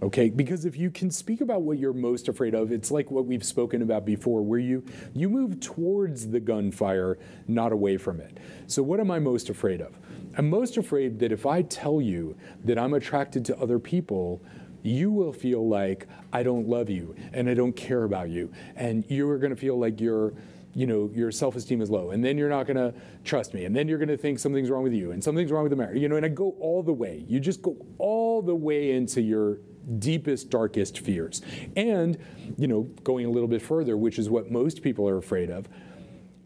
Okay, 0.00 0.30
because 0.30 0.64
if 0.64 0.76
you 0.76 0.90
can 0.90 1.10
speak 1.10 1.40
about 1.40 1.62
what 1.62 1.78
you're 1.78 1.92
most 1.92 2.28
afraid 2.28 2.54
of, 2.54 2.70
it's 2.70 2.90
like 2.92 3.10
what 3.10 3.26
we've 3.26 3.44
spoken 3.44 3.82
about 3.82 4.04
before, 4.04 4.42
where 4.42 4.60
you 4.60 4.84
you 5.12 5.28
move 5.28 5.60
towards 5.60 6.28
the 6.28 6.38
gunfire, 6.38 7.18
not 7.48 7.72
away 7.72 7.96
from 7.96 8.20
it. 8.20 8.38
So 8.68 8.82
what 8.82 9.00
am 9.00 9.10
I 9.10 9.18
most 9.18 9.48
afraid 9.48 9.80
of? 9.80 9.98
I'm 10.36 10.50
most 10.50 10.76
afraid 10.76 11.18
that 11.20 11.32
if 11.32 11.46
I 11.46 11.62
tell 11.62 12.00
you 12.00 12.36
that 12.64 12.78
I'm 12.78 12.94
attracted 12.94 13.44
to 13.46 13.58
other 13.58 13.78
people, 13.78 14.42
you 14.82 15.10
will 15.10 15.32
feel 15.32 15.68
like 15.68 16.06
I 16.32 16.42
don't 16.42 16.68
love 16.68 16.88
you 16.88 17.14
and 17.32 17.48
I 17.48 17.54
don't 17.54 17.74
care 17.74 18.04
about 18.04 18.28
you, 18.28 18.52
and 18.76 19.04
you 19.08 19.28
are 19.30 19.38
going 19.38 19.50
to 19.50 19.56
feel 19.56 19.78
like 19.78 20.00
you're 20.00 20.34
you 20.74 20.86
know 20.86 21.10
your 21.12 21.32
self-esteem 21.32 21.80
is 21.80 21.90
low. 21.90 22.10
And 22.10 22.24
then 22.24 22.38
you're 22.38 22.48
not 22.48 22.66
going 22.66 22.76
to 22.76 22.94
trust 23.24 23.54
me. 23.54 23.64
And 23.64 23.74
then 23.74 23.88
you're 23.88 23.98
going 23.98 24.10
to 24.10 24.16
think 24.16 24.38
something's 24.38 24.70
wrong 24.70 24.82
with 24.82 24.92
you 24.92 25.10
and 25.10 25.24
something's 25.24 25.50
wrong 25.50 25.64
with 25.64 25.70
the 25.70 25.76
marriage 25.76 26.00
you 26.00 26.08
know 26.08 26.16
and 26.16 26.24
i 26.24 26.28
go 26.28 26.54
all 26.60 26.82
the 26.82 26.92
way. 26.92 27.24
You 27.26 27.40
just 27.40 27.62
go 27.62 27.76
all 27.98 28.42
the 28.42 28.54
way 28.54 28.92
into 28.92 29.20
your 29.20 29.58
deepest 29.98 30.50
darkest 30.50 31.00
fears. 31.00 31.42
And 31.74 32.18
you 32.56 32.68
know 32.68 32.82
going 33.02 33.26
a 33.26 33.30
little 33.30 33.48
bit 33.48 33.62
further 33.62 33.96
which 33.96 34.18
is 34.18 34.30
what 34.30 34.50
most 34.50 34.82
people 34.82 35.08
are 35.08 35.18
afraid 35.18 35.50
of 35.50 35.68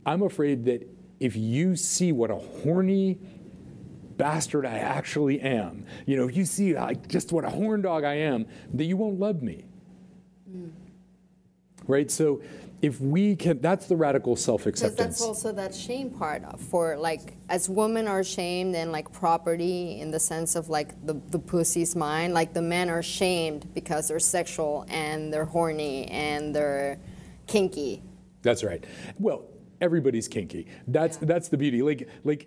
i'm 0.05 0.23
afraid 0.23 0.65
that 0.65 0.89
if 1.21 1.37
you 1.37 1.77
see 1.77 2.11
what 2.11 2.31
a 2.31 2.37
horny 2.37 3.19
bastard 4.23 4.65
i 4.65 4.79
actually 4.79 5.41
am 5.41 5.85
you 6.07 6.17
know 6.17 6.29
if 6.29 6.37
you 6.37 6.45
see 6.45 6.75
like 6.75 7.09
just 7.09 7.33
what 7.33 7.45
a 7.45 7.51
horn 7.51 7.83
dog 7.83 8.05
i 8.05 8.15
am 8.15 8.47
that 8.73 8.85
you 8.85 8.97
won't 8.97 9.19
love 9.19 9.43
me 9.43 9.65
right 11.89 12.09
so 12.09 12.41
if 12.83 13.01
we 13.01 13.35
can 13.35 13.61
that's 13.61 13.87
the 13.87 13.97
radical 13.97 14.37
self-acceptance 14.37 14.97
that's 14.97 15.21
also 15.23 15.51
that 15.53 15.75
shame 15.75 16.09
part 16.09 16.45
of- 16.45 16.61
for 16.61 16.97
like 16.97 17.37
as 17.49 17.69
women 17.69 18.07
are 18.07 18.23
shamed 18.23 18.77
and 18.77 18.93
like 18.93 19.11
property 19.13 20.01
in 20.01 20.11
the 20.13 20.21
sense 20.21 20.55
of 20.55 20.69
like 20.69 20.91
the, 21.05 21.15
the 21.31 21.39
pussy's 21.39 21.97
mine 21.97 22.33
like 22.33 22.53
the 22.55 22.63
men 22.63 22.89
are 22.89 23.03
shamed 23.03 23.67
because 23.75 24.07
they're 24.09 24.21
sexual 24.21 24.85
and 24.89 25.33
they're 25.33 25.45
horny 25.45 26.07
and 26.07 26.55
they're 26.55 26.97
kinky 27.49 28.01
That's 28.43 28.63
right. 28.65 28.85
Well, 29.19 29.45
everybody's 29.81 30.29
kinky. 30.29 30.67
That's 30.87 31.17
Yeah. 31.19 31.27
that's 31.33 31.49
the 31.49 31.57
beauty. 31.57 31.81
Like 31.83 32.09
like 32.25 32.47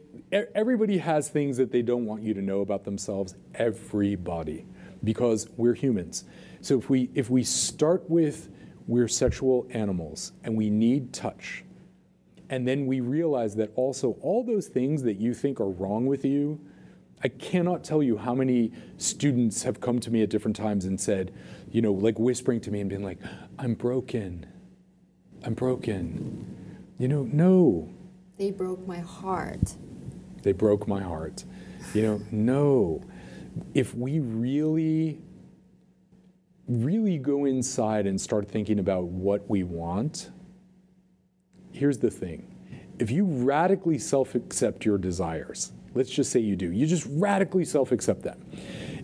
everybody 0.54 0.98
has 0.98 1.30
things 1.30 1.58
that 1.58 1.72
they 1.72 1.82
don't 1.82 2.06
want 2.06 2.24
you 2.24 2.34
to 2.34 2.42
know 2.42 2.62
about 2.62 2.84
themselves. 2.84 3.36
Everybody, 3.54 4.66
because 5.04 5.50
we're 5.58 5.74
humans. 5.74 6.26
So 6.62 6.78
if 6.78 6.90
we 6.90 7.10
if 7.14 7.30
we 7.30 7.44
start 7.44 8.10
with 8.10 8.50
we're 8.88 9.08
sexual 9.08 9.66
animals 9.72 10.34
and 10.44 10.56
we 10.56 10.70
need 10.70 11.14
touch, 11.14 11.64
and 12.50 12.68
then 12.68 12.86
we 12.86 13.00
realize 13.00 13.56
that 13.56 13.72
also 13.76 14.18
all 14.22 14.44
those 14.44 14.68
things 14.68 15.04
that 15.04 15.16
you 15.16 15.34
think 15.34 15.60
are 15.60 15.70
wrong 15.70 16.06
with 16.06 16.26
you. 16.26 16.60
I 17.24 17.30
cannot 17.30 17.84
tell 17.84 18.04
you 18.04 18.18
how 18.18 18.36
many 18.36 18.72
students 18.98 19.64
have 19.64 19.80
come 19.80 20.00
to 20.02 20.12
me 20.12 20.22
at 20.22 20.30
different 20.30 20.56
times 20.56 20.86
and 20.86 21.00
said, 21.00 21.34
you 21.72 21.82
know, 21.82 21.94
like 21.94 22.20
whispering 22.20 22.62
to 22.62 22.72
me 22.72 22.82
and 22.82 22.90
being 22.90 23.04
like, 23.04 23.18
I'm 23.58 23.74
broken. 23.74 24.46
I'm 25.44 25.56
broken. 25.56 26.46
You 27.00 27.08
know, 27.08 27.24
no, 27.32 27.90
they 28.38 28.52
broke 28.52 28.86
my 28.86 29.00
heart 29.00 29.76
they 30.46 30.54
broke 30.54 30.88
my 30.88 31.02
heart. 31.02 31.44
You 31.94 32.04
know, 32.04 32.22
no. 32.32 33.04
If 33.74 33.96
we 33.96 34.20
really, 34.20 35.20
really 36.68 37.18
go 37.18 37.46
inside 37.46 38.06
and 38.06 38.22
start 38.22 38.48
thinking 38.48 38.78
about 38.78 39.06
what 39.06 39.50
we 39.50 39.64
want, 39.64 40.30
here's 41.72 41.98
the 41.98 42.12
thing. 42.12 42.48
If 43.00 43.10
you 43.10 43.26
radically 43.26 43.98
self 43.98 44.36
accept 44.36 44.86
your 44.86 45.00
desires, 45.00 45.74
let's 45.96 46.12
just 46.12 46.32
say 46.32 46.42
you 46.42 46.56
do, 46.56 46.72
you 46.72 46.86
just 46.86 47.08
radically 47.10 47.66
self 47.66 47.92
accept 47.92 48.22
them. 48.22 48.46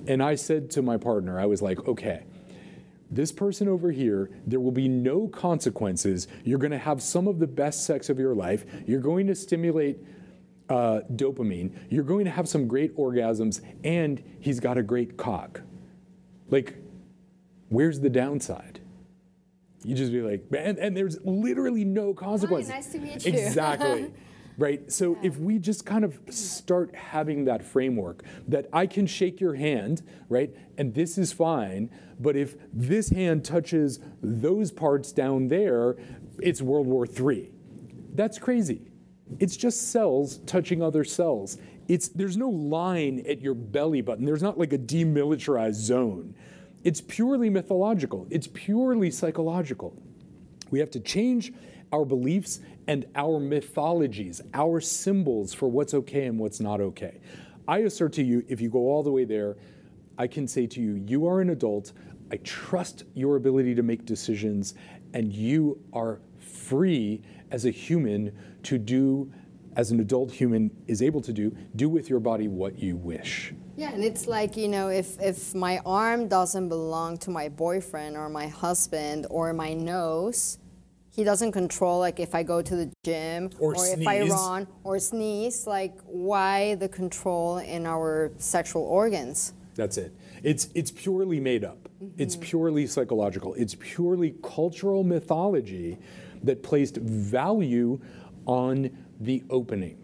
And 0.07 0.21
I 0.21 0.35
said 0.35 0.69
to 0.71 0.83
my 0.83 0.97
partner, 0.97 1.39
I 1.39 1.47
was 1.47 1.61
like, 1.61 1.87
okay, 1.87 2.23
this 3.09 3.31
person 3.31 3.67
over 3.67 3.91
here, 3.91 4.29
there 4.45 4.59
will 4.59 4.71
be 4.71 4.87
no 4.87 5.27
consequences. 5.27 6.27
You're 6.43 6.59
going 6.59 6.71
to 6.71 6.77
have 6.77 7.01
some 7.01 7.27
of 7.27 7.39
the 7.39 7.47
best 7.47 7.85
sex 7.85 8.09
of 8.09 8.19
your 8.19 8.35
life. 8.35 8.63
You're 8.85 9.01
going 9.01 9.25
to 9.27 9.35
stimulate 9.35 9.97
uh, 10.71 11.01
dopamine. 11.15 11.73
You're 11.89 12.05
going 12.05 12.23
to 12.25 12.31
have 12.31 12.47
some 12.47 12.67
great 12.67 12.95
orgasms, 12.95 13.61
and 13.83 14.23
he's 14.39 14.61
got 14.61 14.77
a 14.77 14.83
great 14.83 15.17
cock. 15.17 15.61
Like, 16.49 16.77
where's 17.67 17.99
the 17.99 18.09
downside? 18.09 18.79
You 19.83 19.95
just 19.95 20.13
be 20.13 20.21
like, 20.21 20.45
and, 20.57 20.77
and 20.77 20.95
there's 20.95 21.19
literally 21.25 21.83
no 21.83 22.13
consequences. 22.13 22.69
nice 22.69 22.91
to 22.93 22.99
meet 22.99 23.25
you. 23.25 23.33
Exactly. 23.33 24.13
right. 24.57 24.89
So 24.89 25.17
if 25.21 25.37
we 25.37 25.59
just 25.59 25.85
kind 25.85 26.05
of 26.05 26.17
start 26.29 26.95
having 26.95 27.45
that 27.45 27.63
framework 27.63 28.23
that 28.47 28.67
I 28.71 28.85
can 28.85 29.07
shake 29.07 29.41
your 29.41 29.55
hand, 29.55 30.03
right, 30.29 30.55
and 30.77 30.93
this 30.93 31.17
is 31.17 31.33
fine, 31.33 31.89
but 32.17 32.37
if 32.37 32.55
this 32.71 33.09
hand 33.09 33.43
touches 33.43 33.99
those 34.21 34.71
parts 34.71 35.11
down 35.11 35.49
there, 35.49 35.97
it's 36.39 36.61
World 36.61 36.87
War 36.87 37.05
III. 37.05 37.51
That's 38.13 38.37
crazy. 38.37 38.90
It's 39.39 39.55
just 39.55 39.91
cells 39.91 40.39
touching 40.45 40.81
other 40.81 41.03
cells. 41.03 41.57
It's 41.87 42.09
there's 42.09 42.37
no 42.37 42.49
line 42.49 43.23
at 43.27 43.41
your 43.41 43.53
belly 43.53 44.01
button. 44.01 44.25
There's 44.25 44.43
not 44.43 44.57
like 44.57 44.73
a 44.73 44.77
demilitarized 44.77 45.75
zone. 45.75 46.35
It's 46.83 47.01
purely 47.01 47.49
mythological. 47.49 48.27
It's 48.29 48.47
purely 48.47 49.11
psychological. 49.11 49.95
We 50.69 50.79
have 50.79 50.91
to 50.91 50.99
change 50.99 51.53
our 51.91 52.05
beliefs 52.05 52.61
and 52.87 53.05
our 53.15 53.39
mythologies, 53.39 54.41
our 54.53 54.79
symbols 54.79 55.53
for 55.53 55.69
what's 55.69 55.93
okay 55.93 56.25
and 56.25 56.39
what's 56.39 56.59
not 56.59 56.81
okay. 56.81 57.19
I 57.67 57.79
assert 57.79 58.13
to 58.13 58.23
you, 58.23 58.43
if 58.47 58.59
you 58.59 58.69
go 58.69 58.79
all 58.79 59.03
the 59.03 59.11
way 59.11 59.25
there, 59.25 59.57
I 60.17 60.27
can 60.27 60.47
say 60.47 60.67
to 60.67 60.81
you, 60.81 61.03
you 61.07 61.27
are 61.27 61.41
an 61.41 61.51
adult. 61.51 61.93
I 62.31 62.37
trust 62.37 63.03
your 63.13 63.35
ability 63.35 63.75
to 63.75 63.83
make 63.83 64.05
decisions, 64.05 64.73
and 65.13 65.31
you 65.33 65.79
are 65.93 66.21
free 66.39 67.21
as 67.51 67.65
a 67.65 67.71
human 67.71 68.31
to 68.63 68.77
do, 68.77 69.31
as 69.75 69.91
an 69.91 69.99
adult 69.99 70.31
human 70.31 70.71
is 70.87 71.01
able 71.01 71.21
to 71.21 71.33
do, 71.33 71.55
do 71.75 71.89
with 71.89 72.09
your 72.09 72.19
body 72.19 72.47
what 72.47 72.79
you 72.79 72.95
wish. 72.95 73.53
Yeah, 73.75 73.91
and 73.93 74.03
it's 74.03 74.27
like, 74.27 74.57
you 74.57 74.67
know, 74.67 74.89
if, 74.89 75.19
if 75.21 75.53
my 75.55 75.79
arm 75.85 76.27
doesn't 76.27 76.69
belong 76.69 77.17
to 77.19 77.29
my 77.29 77.49
boyfriend 77.49 78.17
or 78.17 78.29
my 78.29 78.47
husband 78.47 79.27
or 79.29 79.53
my 79.53 79.73
nose, 79.73 80.57
he 81.13 81.23
doesn't 81.23 81.51
control 81.51 81.99
like 81.99 82.19
if 82.19 82.33
I 82.33 82.43
go 82.43 82.61
to 82.61 82.75
the 82.75 82.91
gym 83.03 83.49
Or 83.59 83.75
if 83.77 84.07
I 84.07 84.21
run 84.21 84.67
or 84.83 84.97
sneeze, 84.97 85.67
like 85.67 85.99
why 86.05 86.75
the 86.75 86.87
control 86.87 87.57
in 87.57 87.85
our 87.85 88.31
sexual 88.37 88.83
organs? 88.83 89.53
That's 89.75 89.97
it. 89.97 90.13
It's 90.43 90.69
it's 90.73 90.91
purely 90.91 91.39
made 91.39 91.63
up. 91.63 91.89
It's 92.17 92.35
mm-hmm. 92.35 92.43
purely 92.43 92.87
psychological. 92.87 93.53
It's 93.55 93.75
purely 93.75 94.35
cultural 94.41 95.03
mythology 95.03 95.97
that 96.43 96.63
placed 96.63 96.97
value 96.97 97.99
on 98.45 98.89
the 99.19 99.43
opening. 99.49 99.97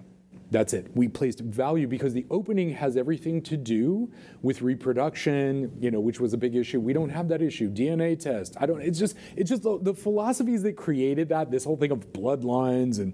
That's 0.49 0.73
it. 0.73 0.89
We 0.95 1.09
placed 1.09 1.41
value 1.41 1.87
because 1.87 2.13
the 2.13 2.25
opening 2.29 2.69
has 2.69 2.95
everything 2.95 3.41
to 3.43 3.57
do 3.57 4.09
with 4.41 4.61
reproduction, 4.61 5.75
you 5.79 5.91
know, 5.91 5.99
which 5.99 6.21
was 6.21 6.33
a 6.33 6.37
big 6.37 6.55
issue. 6.55 6.79
We 6.79 6.93
don't 6.93 7.09
have 7.09 7.27
that 7.29 7.41
issue. 7.41 7.69
DNA 7.69 8.17
test. 8.17 8.55
I 8.59 8.65
don't 8.65 8.81
it's 8.81 8.97
just 8.97 9.17
it's 9.35 9.49
just 9.49 9.63
the, 9.63 9.77
the 9.81 9.93
philosophies 9.93 10.63
that 10.63 10.77
created 10.77 11.29
that, 11.29 11.51
this 11.51 11.65
whole 11.65 11.75
thing 11.75 11.91
of 11.91 12.13
bloodlines 12.13 12.99
and 12.99 13.13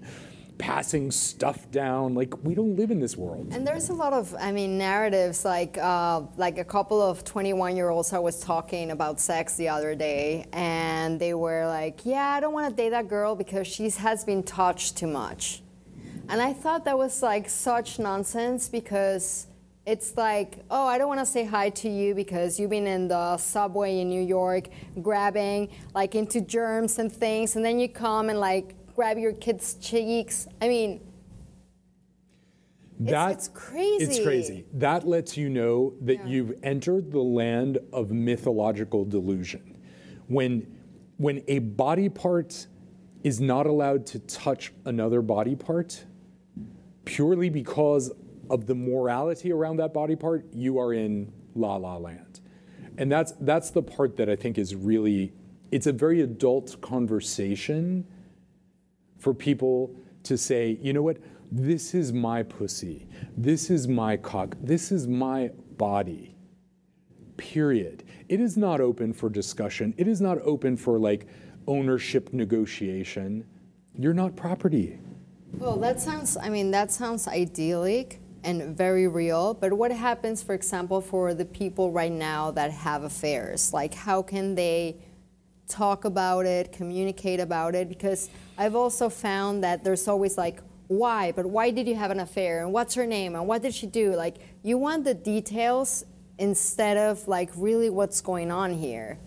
passing 0.58 1.10
stuff 1.10 1.70
down. 1.70 2.14
Like 2.14 2.42
we 2.44 2.54
don't 2.54 2.76
live 2.76 2.90
in 2.90 3.00
this 3.00 3.16
world. 3.16 3.48
And 3.52 3.66
there's 3.66 3.88
a 3.88 3.92
lot 3.92 4.12
of, 4.12 4.34
I 4.38 4.52
mean, 4.52 4.78
narratives. 4.78 5.44
Like, 5.44 5.78
uh, 5.78 6.22
like 6.36 6.58
a 6.58 6.64
couple 6.64 7.00
of 7.00 7.24
21-year-olds 7.24 8.12
I 8.12 8.18
was 8.18 8.40
talking 8.40 8.90
about 8.90 9.20
sex 9.20 9.56
the 9.56 9.68
other 9.68 9.94
day, 9.94 10.46
and 10.52 11.20
they 11.20 11.34
were 11.34 11.66
like, 11.66 12.04
"Yeah, 12.04 12.26
I 12.26 12.40
don't 12.40 12.52
want 12.52 12.70
to 12.70 12.74
date 12.74 12.90
that 12.90 13.08
girl 13.08 13.34
because 13.34 13.66
she 13.66 13.90
has 13.90 14.24
been 14.24 14.42
touched 14.42 14.96
too 14.96 15.06
much." 15.06 15.62
And 16.28 16.40
I 16.40 16.52
thought 16.52 16.84
that 16.86 16.96
was 16.96 17.22
like 17.22 17.48
such 17.48 17.98
nonsense 17.98 18.68
because 18.68 19.46
it's 19.86 20.16
like, 20.16 20.60
oh, 20.70 20.86
I 20.86 20.96
don't 20.96 21.08
want 21.08 21.20
to 21.20 21.26
say 21.26 21.44
hi 21.44 21.68
to 21.70 21.90
you 21.90 22.14
because 22.14 22.58
you've 22.58 22.70
been 22.70 22.86
in 22.86 23.08
the 23.08 23.36
subway 23.36 24.00
in 24.00 24.08
New 24.08 24.22
York 24.22 24.68
grabbing 25.02 25.68
like 25.94 26.14
into 26.14 26.40
germs 26.40 26.98
and 26.98 27.12
things, 27.12 27.56
and 27.56 27.64
then 27.64 27.78
you 27.78 27.88
come 27.88 28.30
and 28.30 28.40
like 28.40 28.74
grab 28.94 29.18
your 29.18 29.32
kid's 29.32 29.74
cheeks. 29.74 30.46
I 30.60 30.68
mean, 30.68 31.00
That, 33.00 33.32
it's 33.32 33.48
crazy. 33.48 34.04
It's 34.04 34.20
crazy. 34.20 34.64
That 34.74 35.06
lets 35.06 35.36
you 35.36 35.48
know 35.50 35.94
that 36.02 36.18
Yeah. 36.18 36.26
you've 36.26 36.54
entered 36.62 37.10
the 37.10 37.20
land 37.20 37.78
of 37.92 38.12
mythological 38.12 39.04
delusion. 39.04 39.76
When, 40.28 40.66
when 41.16 41.42
a 41.48 41.58
body 41.58 42.08
part 42.08 42.68
is 43.24 43.40
not 43.40 43.66
allowed 43.66 44.06
to 44.06 44.20
touch 44.20 44.72
another 44.84 45.22
body 45.22 45.56
part, 45.56 46.04
purely 47.04 47.50
because 47.50 48.12
of 48.48 48.66
the 48.66 48.74
morality 48.74 49.50
around 49.50 49.78
that 49.78 49.92
body 49.92 50.14
part, 50.14 50.46
you 50.52 50.78
are 50.78 50.92
in 50.92 51.32
la 51.56 51.76
la 51.76 51.96
land. 51.96 52.40
And 52.96 53.10
that's, 53.10 53.32
that's 53.40 53.70
the 53.70 53.82
part 53.82 54.16
that 54.18 54.30
I 54.30 54.36
think 54.36 54.56
is 54.56 54.76
really, 54.76 55.32
it's 55.72 55.88
a 55.88 55.92
very 55.92 56.20
adult 56.20 56.80
conversation 56.80 58.06
for 59.24 59.32
people 59.32 59.90
to 60.22 60.36
say, 60.36 60.78
you 60.82 60.92
know 60.92 61.00
what, 61.00 61.16
this 61.50 61.94
is 61.94 62.12
my 62.12 62.42
pussy, 62.42 63.08
this 63.38 63.70
is 63.70 63.88
my 63.88 64.18
cock, 64.18 64.54
this 64.60 64.92
is 64.92 65.08
my 65.08 65.50
body. 65.78 66.36
Period. 67.38 68.04
It 68.28 68.38
is 68.38 68.56
not 68.56 68.80
open 68.82 69.12
for 69.14 69.28
discussion. 69.30 69.94
It 69.96 70.06
is 70.06 70.20
not 70.20 70.38
open 70.42 70.76
for 70.76 70.98
like 70.98 71.26
ownership 71.66 72.32
negotiation. 72.32 73.44
You're 73.98 74.14
not 74.14 74.36
property. 74.36 75.00
Well, 75.54 75.78
that 75.78 76.00
sounds, 76.00 76.36
I 76.36 76.50
mean, 76.50 76.70
that 76.72 76.92
sounds 76.92 77.26
idyllic 77.26 78.20
and 78.44 78.76
very 78.76 79.08
real. 79.08 79.54
But 79.54 79.72
what 79.72 79.90
happens, 79.90 80.42
for 80.42 80.54
example, 80.54 81.00
for 81.00 81.32
the 81.32 81.46
people 81.46 81.90
right 81.90 82.12
now 82.12 82.50
that 82.52 82.70
have 82.70 83.04
affairs? 83.04 83.72
Like, 83.72 83.94
how 83.94 84.22
can 84.22 84.54
they 84.54 84.96
talk 85.68 86.04
about 86.04 86.46
it, 86.46 86.72
communicate 86.72 87.40
about 87.40 87.74
it? 87.74 87.88
Because 87.88 88.30
I've 88.58 88.74
also 88.74 89.08
found 89.08 89.62
that 89.64 89.84
there's 89.84 90.06
always 90.08 90.36
like, 90.38 90.60
why? 90.88 91.32
But 91.32 91.46
why 91.46 91.70
did 91.70 91.88
you 91.88 91.94
have 91.94 92.10
an 92.10 92.20
affair? 92.20 92.62
And 92.62 92.72
what's 92.72 92.94
her 92.94 93.06
name? 93.06 93.34
And 93.34 93.46
what 93.46 93.62
did 93.62 93.74
she 93.74 93.86
do? 93.86 94.14
Like, 94.14 94.36
you 94.62 94.76
want 94.78 95.04
the 95.04 95.14
details 95.14 96.04
instead 96.38 96.96
of 96.96 97.26
like 97.28 97.50
really 97.56 97.90
what's 97.90 98.20
going 98.20 98.50
on 98.50 98.72
here. 98.74 99.18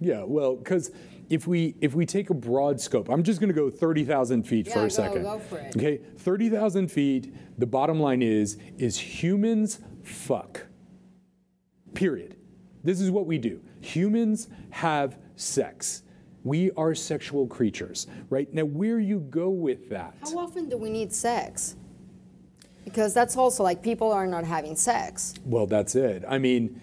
Yeah, 0.00 0.22
well, 0.24 0.56
because 0.56 0.90
if 1.30 1.46
we 1.46 1.74
if 1.80 1.94
we 1.94 2.06
take 2.06 2.30
a 2.30 2.34
broad 2.34 2.80
scope, 2.80 3.08
I'm 3.08 3.22
just 3.22 3.40
going 3.40 3.48
to 3.48 3.54
go 3.54 3.70
30,000 3.70 4.42
feet 4.44 4.66
Yeah, 4.66 4.72
for 4.74 4.78
go- 4.80 4.84
a 4.86 4.90
second. 4.90 5.22
go 5.22 5.38
for 5.38 5.58
it. 5.58 5.76
Okay, 5.76 5.98
30,000 6.18 6.88
feet. 6.88 7.34
The 7.58 7.66
bottom 7.66 7.98
line 8.00 8.22
is 8.22 8.58
is 8.78 8.98
humans 8.98 9.80
fuck. 10.02 10.66
Period. 11.94 12.36
This 12.84 13.00
is 13.00 13.10
what 13.10 13.26
we 13.26 13.38
do. 13.38 13.60
Humans 13.80 14.48
have 14.70 15.18
sex. 15.38 16.02
We 16.44 16.70
are 16.72 16.94
sexual 16.94 17.46
creatures, 17.46 18.06
right? 18.30 18.52
Now, 18.52 18.64
where 18.64 18.98
you 18.98 19.20
go 19.20 19.50
with 19.50 19.88
that? 19.90 20.14
How 20.22 20.38
often 20.38 20.68
do 20.68 20.76
we 20.76 20.90
need 20.90 21.12
sex? 21.12 21.76
Because 22.84 23.12
that's 23.12 23.36
also 23.36 23.62
like 23.62 23.82
people 23.82 24.12
are 24.12 24.26
not 24.26 24.44
having 24.44 24.76
sex. 24.76 25.34
Well, 25.44 25.66
that's 25.66 25.94
it. 25.94 26.24
I 26.26 26.38
mean, 26.38 26.80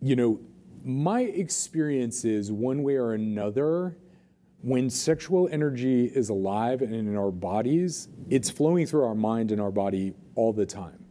you 0.00 0.16
know, 0.16 0.40
my 0.84 1.20
experience 1.22 2.24
is 2.24 2.50
one 2.50 2.82
way 2.82 2.96
or 2.96 3.14
another, 3.14 3.96
when 4.62 4.88
sexual 4.88 5.48
energy 5.52 6.06
is 6.06 6.30
alive 6.30 6.80
and 6.82 6.94
in 6.94 7.16
our 7.16 7.30
bodies, 7.30 8.08
it's 8.30 8.50
flowing 8.50 8.86
through 8.86 9.04
our 9.04 9.14
mind 9.14 9.52
and 9.52 9.60
our 9.60 9.70
body 9.70 10.14
all 10.34 10.52
the 10.52 10.66
time. 10.66 11.04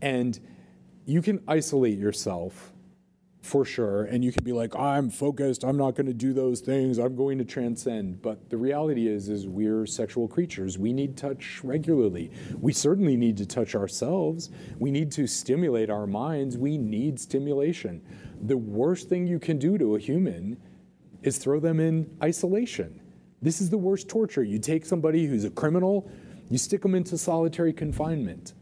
And 0.00 0.38
you 1.04 1.20
can 1.20 1.42
isolate 1.48 1.98
yourself 1.98 2.72
for 3.40 3.64
sure, 3.64 4.04
and 4.04 4.22
you 4.22 4.32
can 4.32 4.44
be 4.44 4.52
like, 4.52 4.76
I'm 4.76 5.08
focused, 5.08 5.64
I'm 5.64 5.76
not 5.76 5.94
going 5.94 6.06
to 6.06 6.12
do 6.12 6.32
those 6.32 6.60
things, 6.60 6.98
I'm 6.98 7.16
going 7.16 7.38
to 7.38 7.44
transcend. 7.44 8.20
But 8.20 8.50
the 8.50 8.58
reality 8.58 9.08
is, 9.08 9.28
is 9.28 9.48
we're 9.48 9.86
sexual 9.86 10.28
creatures. 10.28 10.78
We 10.78 10.92
need 10.92 11.16
touch 11.16 11.60
regularly. 11.64 12.30
We 12.58 12.72
certainly 12.72 13.16
need 13.16 13.38
to 13.38 13.46
touch 13.46 13.74
ourselves. 13.74 14.50
We 14.78 14.90
need 14.90 15.10
to 15.12 15.26
stimulate 15.26 15.88
our 15.88 16.06
minds. 16.06 16.58
We 16.58 16.76
need 16.76 17.18
stimulation. 17.18 18.02
The 18.42 18.58
worst 18.58 19.08
thing 19.08 19.26
you 19.26 19.38
can 19.38 19.58
do 19.58 19.78
to 19.78 19.96
a 19.96 19.98
human 19.98 20.58
is 21.22 21.38
throw 21.38 21.60
them 21.60 21.80
in 21.80 22.10
isolation. 22.22 23.00
This 23.42 23.60
is 23.62 23.70
the 23.70 23.78
worst 23.78 24.08
torture. 24.08 24.42
You 24.42 24.58
take 24.58 24.84
somebody 24.84 25.26
who's 25.26 25.44
a 25.44 25.50
criminal, 25.50 26.10
you 26.50 26.58
stick 26.58 26.82
them 26.82 26.94
into 26.94 27.16
solitary 27.16 27.72
confinement. 27.72 28.52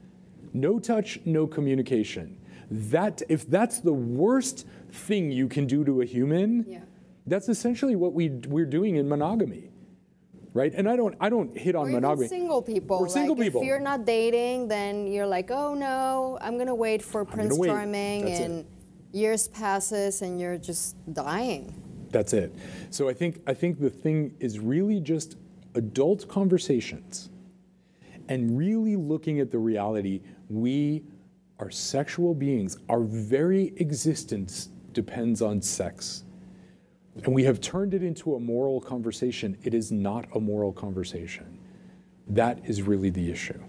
No 0.52 0.78
touch, 0.78 1.18
no 1.24 1.46
communication. 1.46 2.38
That 2.70 3.22
if 3.28 3.48
that's 3.48 3.80
the 3.80 3.92
worst 3.92 4.66
thing 4.90 5.30
you 5.32 5.48
can 5.48 5.66
do 5.66 5.84
to 5.84 6.02
a 6.02 6.04
human, 6.04 6.64
Yeah. 6.68 6.80
that's 7.26 7.48
essentially 7.48 7.96
what 7.96 8.12
we 8.12 8.28
we're 8.48 8.66
doing 8.66 8.96
in 8.96 9.08
monogamy. 9.08 9.70
Right? 10.54 10.72
And 10.74 10.88
I 10.88 10.96
don't 10.96 11.14
I 11.20 11.28
don't 11.28 11.56
hit 11.56 11.74
on 11.74 11.86
Or 11.86 11.88
even 11.90 12.02
monogamy. 12.02 12.28
single 12.28 12.62
people. 12.62 12.96
Or 12.98 13.02
like 13.02 13.10
single 13.12 13.36
people. 13.36 13.60
If 13.62 13.66
you're 13.66 13.80
not 13.80 14.04
dating, 14.04 14.68
then 14.68 15.06
you're 15.06 15.26
like, 15.26 15.50
oh 15.50 15.74
no, 15.74 16.38
I'm 16.40 16.58
gonna 16.58 16.74
wait 16.74 17.00
for 17.02 17.24
Prince 17.24 17.56
wait. 17.56 17.68
Charming, 17.68 18.24
That's 18.24 18.40
it. 18.40 18.44
and 18.50 18.64
years 19.12 19.48
passes, 19.48 20.20
and 20.22 20.38
you're 20.40 20.58
just 20.58 20.96
dying. 21.14 21.72
That's 22.10 22.32
it. 22.32 22.54
So 22.90 23.08
I 23.08 23.14
think 23.14 23.40
I 23.46 23.54
think 23.54 23.78
the 23.80 23.90
thing 23.90 24.34
is 24.40 24.58
really 24.58 25.00
just 25.00 25.36
adult 25.74 26.28
conversations 26.28 27.30
and 28.28 28.58
really 28.58 28.96
looking 28.96 29.40
at 29.40 29.50
the 29.50 29.58
reality 29.58 30.20
we 30.50 31.04
are 31.58 31.70
sexual 31.70 32.34
beings. 32.34 32.76
Our 32.88 33.00
very 33.00 33.72
existence 33.76 34.68
depends 34.92 35.42
on 35.42 35.60
sex. 35.60 36.24
And 37.24 37.34
we 37.34 37.44
have 37.44 37.60
turned 37.60 37.94
it 37.94 38.02
into 38.02 38.36
a 38.36 38.40
moral 38.40 38.80
conversation. 38.80 39.58
It 39.62 39.74
is 39.74 39.90
not 39.90 40.26
a 40.34 40.40
moral 40.40 40.72
conversation. 40.72 41.58
That 42.28 42.60
is 42.64 42.82
really 42.82 43.10
the 43.10 43.30
issue. 43.30 43.60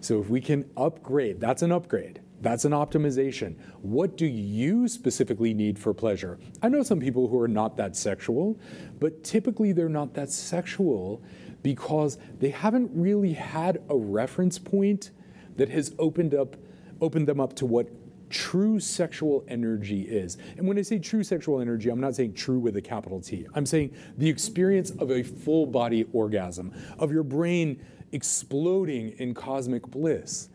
So 0.00 0.20
if 0.20 0.28
we 0.28 0.40
can 0.40 0.68
upgrade, 0.76 1.40
that's 1.40 1.62
an 1.62 1.72
upgrade. 1.72 2.20
That's 2.40 2.64
an 2.64 2.72
optimization. 2.72 3.56
What 3.82 4.16
do 4.16 4.26
you 4.26 4.88
specifically 4.88 5.52
need 5.52 5.78
for 5.78 5.92
pleasure? 5.92 6.38
I 6.62 6.70
know 6.70 6.82
some 6.82 6.98
people 6.98 7.28
who 7.28 7.38
are 7.38 7.48
not 7.48 7.76
that 7.76 7.96
sexual, 7.96 8.58
but 8.98 9.22
typically 9.22 9.72
they're 9.72 9.90
not 9.90 10.14
that 10.14 10.30
sexual 10.30 11.22
because 11.62 12.16
they 12.38 12.48
haven't 12.48 12.90
really 12.94 13.34
had 13.34 13.82
a 13.90 13.96
reference 13.96 14.58
point 14.58 15.10
that 15.56 15.68
has 15.68 15.94
opened 15.98 16.34
up 16.34 16.56
opened 17.00 17.26
them 17.26 17.40
up 17.40 17.54
to 17.56 17.66
what 17.66 17.88
true 18.30 18.78
sexual 18.80 19.44
energy 19.48 20.02
is. 20.02 20.38
And 20.56 20.66
when 20.66 20.78
I 20.78 20.82
say 20.82 20.98
true 20.98 21.22
sexual 21.22 21.60
energy, 21.60 21.90
I'm 21.90 22.00
not 22.00 22.14
saying 22.14 22.34
true 22.34 22.58
with 22.58 22.76
a 22.76 22.82
capital 22.82 23.20
T. 23.20 23.46
I'm 23.54 23.66
saying 23.66 23.94
the 24.16 24.28
experience 24.28 24.90
of 24.92 25.10
a 25.10 25.22
full 25.22 25.66
body 25.66 26.06
orgasm, 26.12 26.72
of 26.98 27.12
your 27.12 27.24
brain 27.24 27.84
exploding 28.12 29.10
in 29.18 29.34
cosmic 29.34 29.86
bliss. 29.86 30.48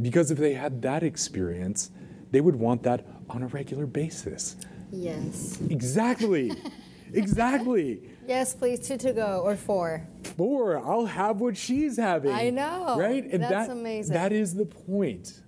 Because 0.00 0.30
if 0.30 0.38
they 0.38 0.54
had 0.54 0.82
that 0.82 1.02
experience, 1.02 1.90
they 2.30 2.40
would 2.40 2.56
want 2.56 2.82
that 2.84 3.06
on 3.30 3.42
a 3.42 3.46
regular 3.48 3.86
basis. 3.86 4.56
Yes. 4.92 5.58
Exactly. 5.68 6.52
exactly. 7.12 8.02
Yes, 8.26 8.54
please, 8.54 8.86
two 8.86 8.96
to 8.98 9.12
go 9.12 9.42
or 9.44 9.56
four. 9.56 10.06
Four, 10.36 10.78
I'll 10.78 11.06
have 11.06 11.40
what 11.40 11.56
she's 11.56 11.96
having. 11.96 12.32
I 12.32 12.50
know. 12.50 12.96
Right? 12.98 13.24
And 13.24 13.42
That's 13.42 13.68
that, 13.68 13.70
amazing. 13.70 14.14
That 14.14 14.32
is 14.32 14.54
the 14.54 14.66
point. 14.66 15.42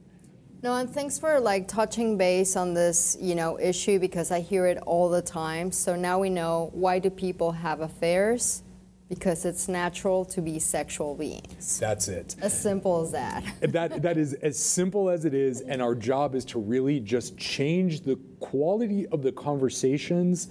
No, 0.60 0.74
and 0.74 0.90
thanks 0.90 1.20
for 1.20 1.38
like 1.38 1.68
touching 1.68 2.18
base 2.18 2.56
on 2.56 2.74
this, 2.74 3.16
you 3.20 3.36
know, 3.36 3.60
issue 3.60 4.00
because 4.00 4.32
I 4.32 4.40
hear 4.40 4.66
it 4.66 4.78
all 4.78 5.08
the 5.08 5.22
time. 5.22 5.70
So 5.70 5.94
now 5.94 6.18
we 6.18 6.30
know 6.30 6.70
why 6.72 6.98
do 6.98 7.10
people 7.10 7.52
have 7.52 7.80
affairs? 7.80 8.64
Because 9.08 9.44
it's 9.44 9.68
natural 9.68 10.24
to 10.26 10.42
be 10.42 10.58
sexual 10.58 11.14
beings. 11.14 11.78
That's 11.78 12.08
it. 12.08 12.34
As 12.42 12.60
simple 12.60 13.02
as 13.02 13.12
that. 13.12 13.44
that 13.72 14.02
that 14.02 14.18
is 14.18 14.34
as 14.34 14.58
simple 14.58 15.08
as 15.08 15.24
it 15.24 15.32
is 15.32 15.60
and 15.60 15.80
our 15.80 15.94
job 15.94 16.34
is 16.34 16.44
to 16.46 16.58
really 16.58 16.98
just 16.98 17.38
change 17.38 18.00
the 18.00 18.16
quality 18.40 19.06
of 19.08 19.22
the 19.22 19.30
conversations 19.30 20.48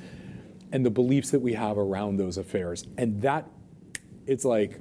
and 0.72 0.86
the 0.86 0.90
beliefs 0.90 1.32
that 1.32 1.40
we 1.40 1.54
have 1.54 1.78
around 1.78 2.16
those 2.16 2.38
affairs 2.38 2.86
and 2.98 3.22
that 3.22 3.46
it's 4.26 4.46
like 4.46 4.80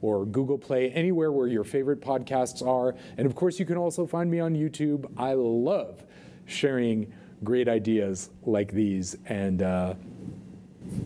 or 0.04 0.26
google 0.26 0.60
play 0.60 0.91
anywhere 0.91 1.32
where 1.32 1.47
your 1.47 1.64
favorite 1.64 2.01
podcasts 2.01 2.66
are 2.66 2.95
and 3.18 3.26
of 3.26 3.34
course 3.34 3.60
you 3.60 3.66
can 3.66 3.78
also 3.78 4.06
find 4.06 4.30
me 4.30 4.39
on 4.39 4.54
youtube 4.54 5.12
i 5.18 5.34
love 5.34 6.04
sharing 6.45 7.12
great 7.43 7.68
ideas 7.68 8.30
like 8.43 8.72
these. 8.72 9.18
And 9.26 9.62
uh, 9.62 9.95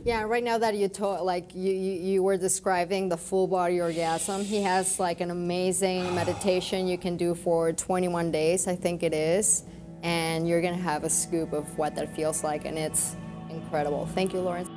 Yeah, 0.06 0.24
right 0.24 0.44
now 0.44 0.58
that 0.58 0.76
you 0.76 0.88
told, 0.88 1.22
like 1.22 1.54
you, 1.56 1.74
you, 1.74 1.94
you 1.94 2.24
were 2.24 2.38
describing 2.38 3.10
the 3.10 3.18
full 3.18 3.48
body 3.48 3.82
orgasm, 3.82 4.44
he 4.44 4.62
has 4.62 5.00
like 5.00 5.22
an 5.22 5.32
amazing 5.32 6.14
meditation 6.16 6.88
you 6.88 6.98
can 6.98 7.18
do 7.18 7.36
for 7.36 7.74
21 7.74 8.32
days, 8.32 8.68
I 8.68 8.76
think 8.76 9.04
it 9.04 9.14
is, 9.14 9.64
and 10.04 10.48
you're 10.48 10.62
gonna 10.62 10.76
have 10.76 11.04
a 11.04 11.10
scoop 11.10 11.54
of 11.54 11.78
what 11.78 11.96
that 11.96 12.16
feels 12.16 12.44
like, 12.44 12.66
and 12.66 12.78
it's 12.78 13.16
incredible. 13.50 14.06
Thank 14.08 14.34
you, 14.34 14.42
Lawrence. 14.42 14.70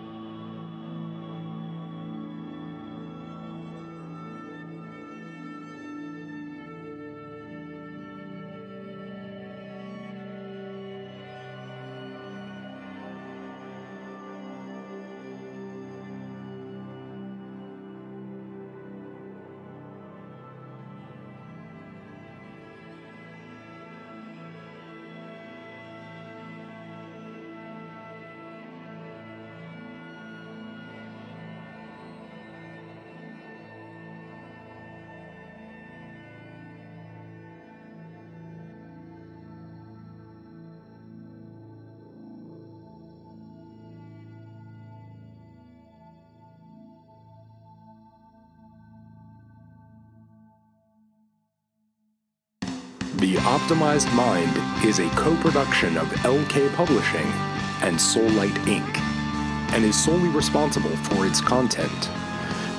The 53.31 53.37
Optimized 53.37 54.12
Mind 54.12 54.85
is 54.85 54.99
a 54.99 55.09
co 55.11 55.37
production 55.37 55.97
of 55.97 56.09
LK 56.24 56.74
Publishing 56.74 57.26
and 57.81 57.97
Soullight 57.97 58.57
Inc., 58.64 58.99
and 59.72 59.85
is 59.85 59.95
solely 59.95 60.28
responsible 60.31 60.91
for 60.97 61.28
its 61.28 61.41
content. 61.41 62.11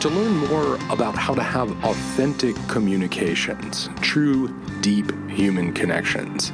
To 0.02 0.10
learn 0.10 0.36
more 0.50 0.76
about 0.90 1.16
how 1.16 1.34
to 1.36 1.42
have 1.42 1.72
authentic 1.86 2.58
communications, 2.68 3.88
true, 4.02 4.50
deep 4.82 5.10
human 5.30 5.72
connections, 5.72 6.52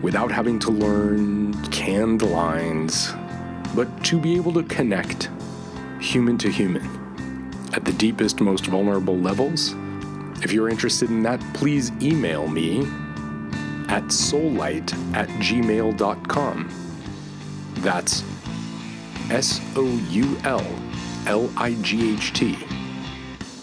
without 0.00 0.32
having 0.32 0.58
to 0.60 0.70
learn 0.70 1.52
canned 1.64 2.22
lines, 2.22 3.12
but 3.74 4.02
to 4.04 4.18
be 4.18 4.36
able 4.36 4.54
to 4.54 4.62
connect 4.62 5.28
human 6.00 6.38
to 6.38 6.50
human 6.50 6.82
at 7.74 7.84
the 7.84 7.92
deepest, 7.92 8.40
most 8.40 8.64
vulnerable 8.68 9.18
levels, 9.18 9.74
if 10.42 10.50
you're 10.50 10.70
interested 10.70 11.10
in 11.10 11.22
that, 11.24 11.40
please 11.52 11.92
email 12.00 12.48
me 12.48 12.84
at 13.92 14.04
soullight 14.04 14.90
at 15.14 15.28
gmail.com. 15.44 16.70
That's 17.74 18.24
S 19.30 19.60
O 19.76 19.84
U 19.84 20.38
L 20.44 20.66
L 21.26 21.50
I 21.58 21.74
G 21.82 22.14
H 22.14 22.32
T. 22.32 22.54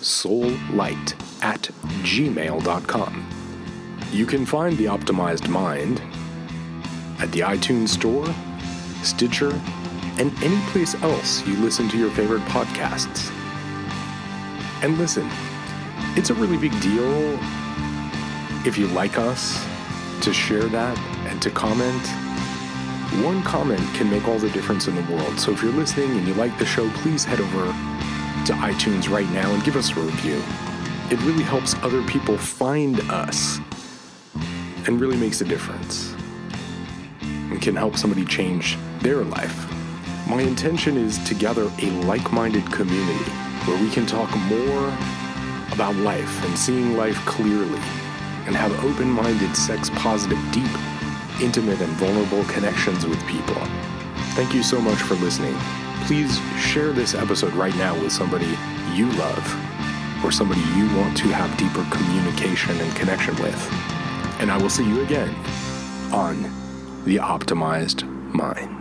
Soullight 0.01 1.15
at 1.43 1.63
gmail.com. 2.03 3.29
You 4.11 4.25
can 4.27 4.45
find 4.45 4.77
The 4.77 4.85
Optimized 4.85 5.47
Mind 5.47 5.99
at 7.19 7.31
the 7.31 7.39
iTunes 7.39 7.89
Store, 7.89 8.27
Stitcher, 9.03 9.59
and 10.19 10.31
any 10.43 10.61
place 10.67 10.93
else 11.01 11.45
you 11.47 11.55
listen 11.57 11.89
to 11.89 11.97
your 11.97 12.11
favorite 12.11 12.43
podcasts. 12.43 13.31
And 14.83 14.99
listen, 14.99 15.27
it's 16.15 16.29
a 16.29 16.35
really 16.35 16.57
big 16.57 16.79
deal 16.81 17.39
if 18.63 18.77
you 18.77 18.85
like 18.89 19.17
us 19.17 19.68
to 20.21 20.33
share 20.33 20.65
that 20.65 20.97
and 21.27 21.41
to 21.41 21.49
comment. 21.49 22.07
One 23.23 23.41
comment 23.43 23.81
can 23.95 24.09
make 24.09 24.27
all 24.27 24.37
the 24.37 24.49
difference 24.49 24.87
in 24.87 24.95
the 24.95 25.01
world. 25.13 25.39
So 25.39 25.51
if 25.51 25.63
you're 25.63 25.71
listening 25.71 26.11
and 26.17 26.27
you 26.27 26.33
like 26.33 26.57
the 26.59 26.65
show, 26.65 26.89
please 26.95 27.23
head 27.23 27.39
over 27.39 27.65
to 27.65 28.53
iTunes 28.53 29.09
right 29.09 29.29
now 29.31 29.51
and 29.53 29.63
give 29.63 29.75
us 29.75 29.91
a 29.91 29.99
review. 29.99 30.41
It 31.09 31.21
really 31.21 31.43
helps 31.43 31.73
other 31.75 32.03
people 32.03 32.37
find 32.37 32.99
us 33.11 33.59
and 34.85 34.99
really 34.99 35.17
makes 35.17 35.41
a 35.41 35.45
difference 35.45 36.13
and 37.21 37.61
can 37.61 37.75
help 37.75 37.95
somebody 37.95 38.25
change 38.25 38.77
their 38.99 39.23
life. 39.23 39.67
My 40.27 40.41
intention 40.41 40.97
is 40.97 41.17
to 41.27 41.33
gather 41.33 41.71
a 41.79 41.89
like 42.01 42.31
minded 42.31 42.65
community 42.71 43.31
where 43.65 43.81
we 43.81 43.89
can 43.89 44.05
talk 44.05 44.29
more 44.41 44.93
about 45.71 45.95
life 45.95 46.45
and 46.45 46.57
seeing 46.57 46.97
life 46.97 47.17
clearly 47.25 47.81
and 48.49 48.57
have 48.57 48.83
open 48.83 49.07
minded, 49.07 49.55
sex 49.55 49.91
positive, 49.91 50.39
deep, 50.51 50.71
intimate, 51.39 51.79
and 51.81 51.93
vulnerable 51.97 52.43
connections 52.45 53.05
with 53.05 53.23
people. 53.27 53.53
Thank 54.33 54.55
you 54.55 54.63
so 54.63 54.81
much 54.81 54.97
for 54.97 55.13
listening. 55.15 55.53
Please 56.07 56.39
share 56.57 56.91
this 56.91 57.13
episode 57.13 57.53
right 57.53 57.75
now 57.75 57.93
with 58.01 58.11
somebody 58.11 58.57
you 58.95 59.05
love 59.11 60.25
or 60.25 60.31
somebody 60.31 60.61
you 60.75 60.87
want 60.97 61.15
to 61.17 61.27
have 61.27 61.55
deeper 61.59 61.85
communication 61.95 62.75
and 62.81 62.95
connection 62.95 63.35
with. 63.35 63.71
And 64.39 64.49
I 64.49 64.57
will 64.57 64.71
see 64.71 64.87
you 64.87 65.03
again 65.03 65.29
on 66.11 66.41
The 67.05 67.17
Optimized 67.17 68.03
Mind. 68.33 68.78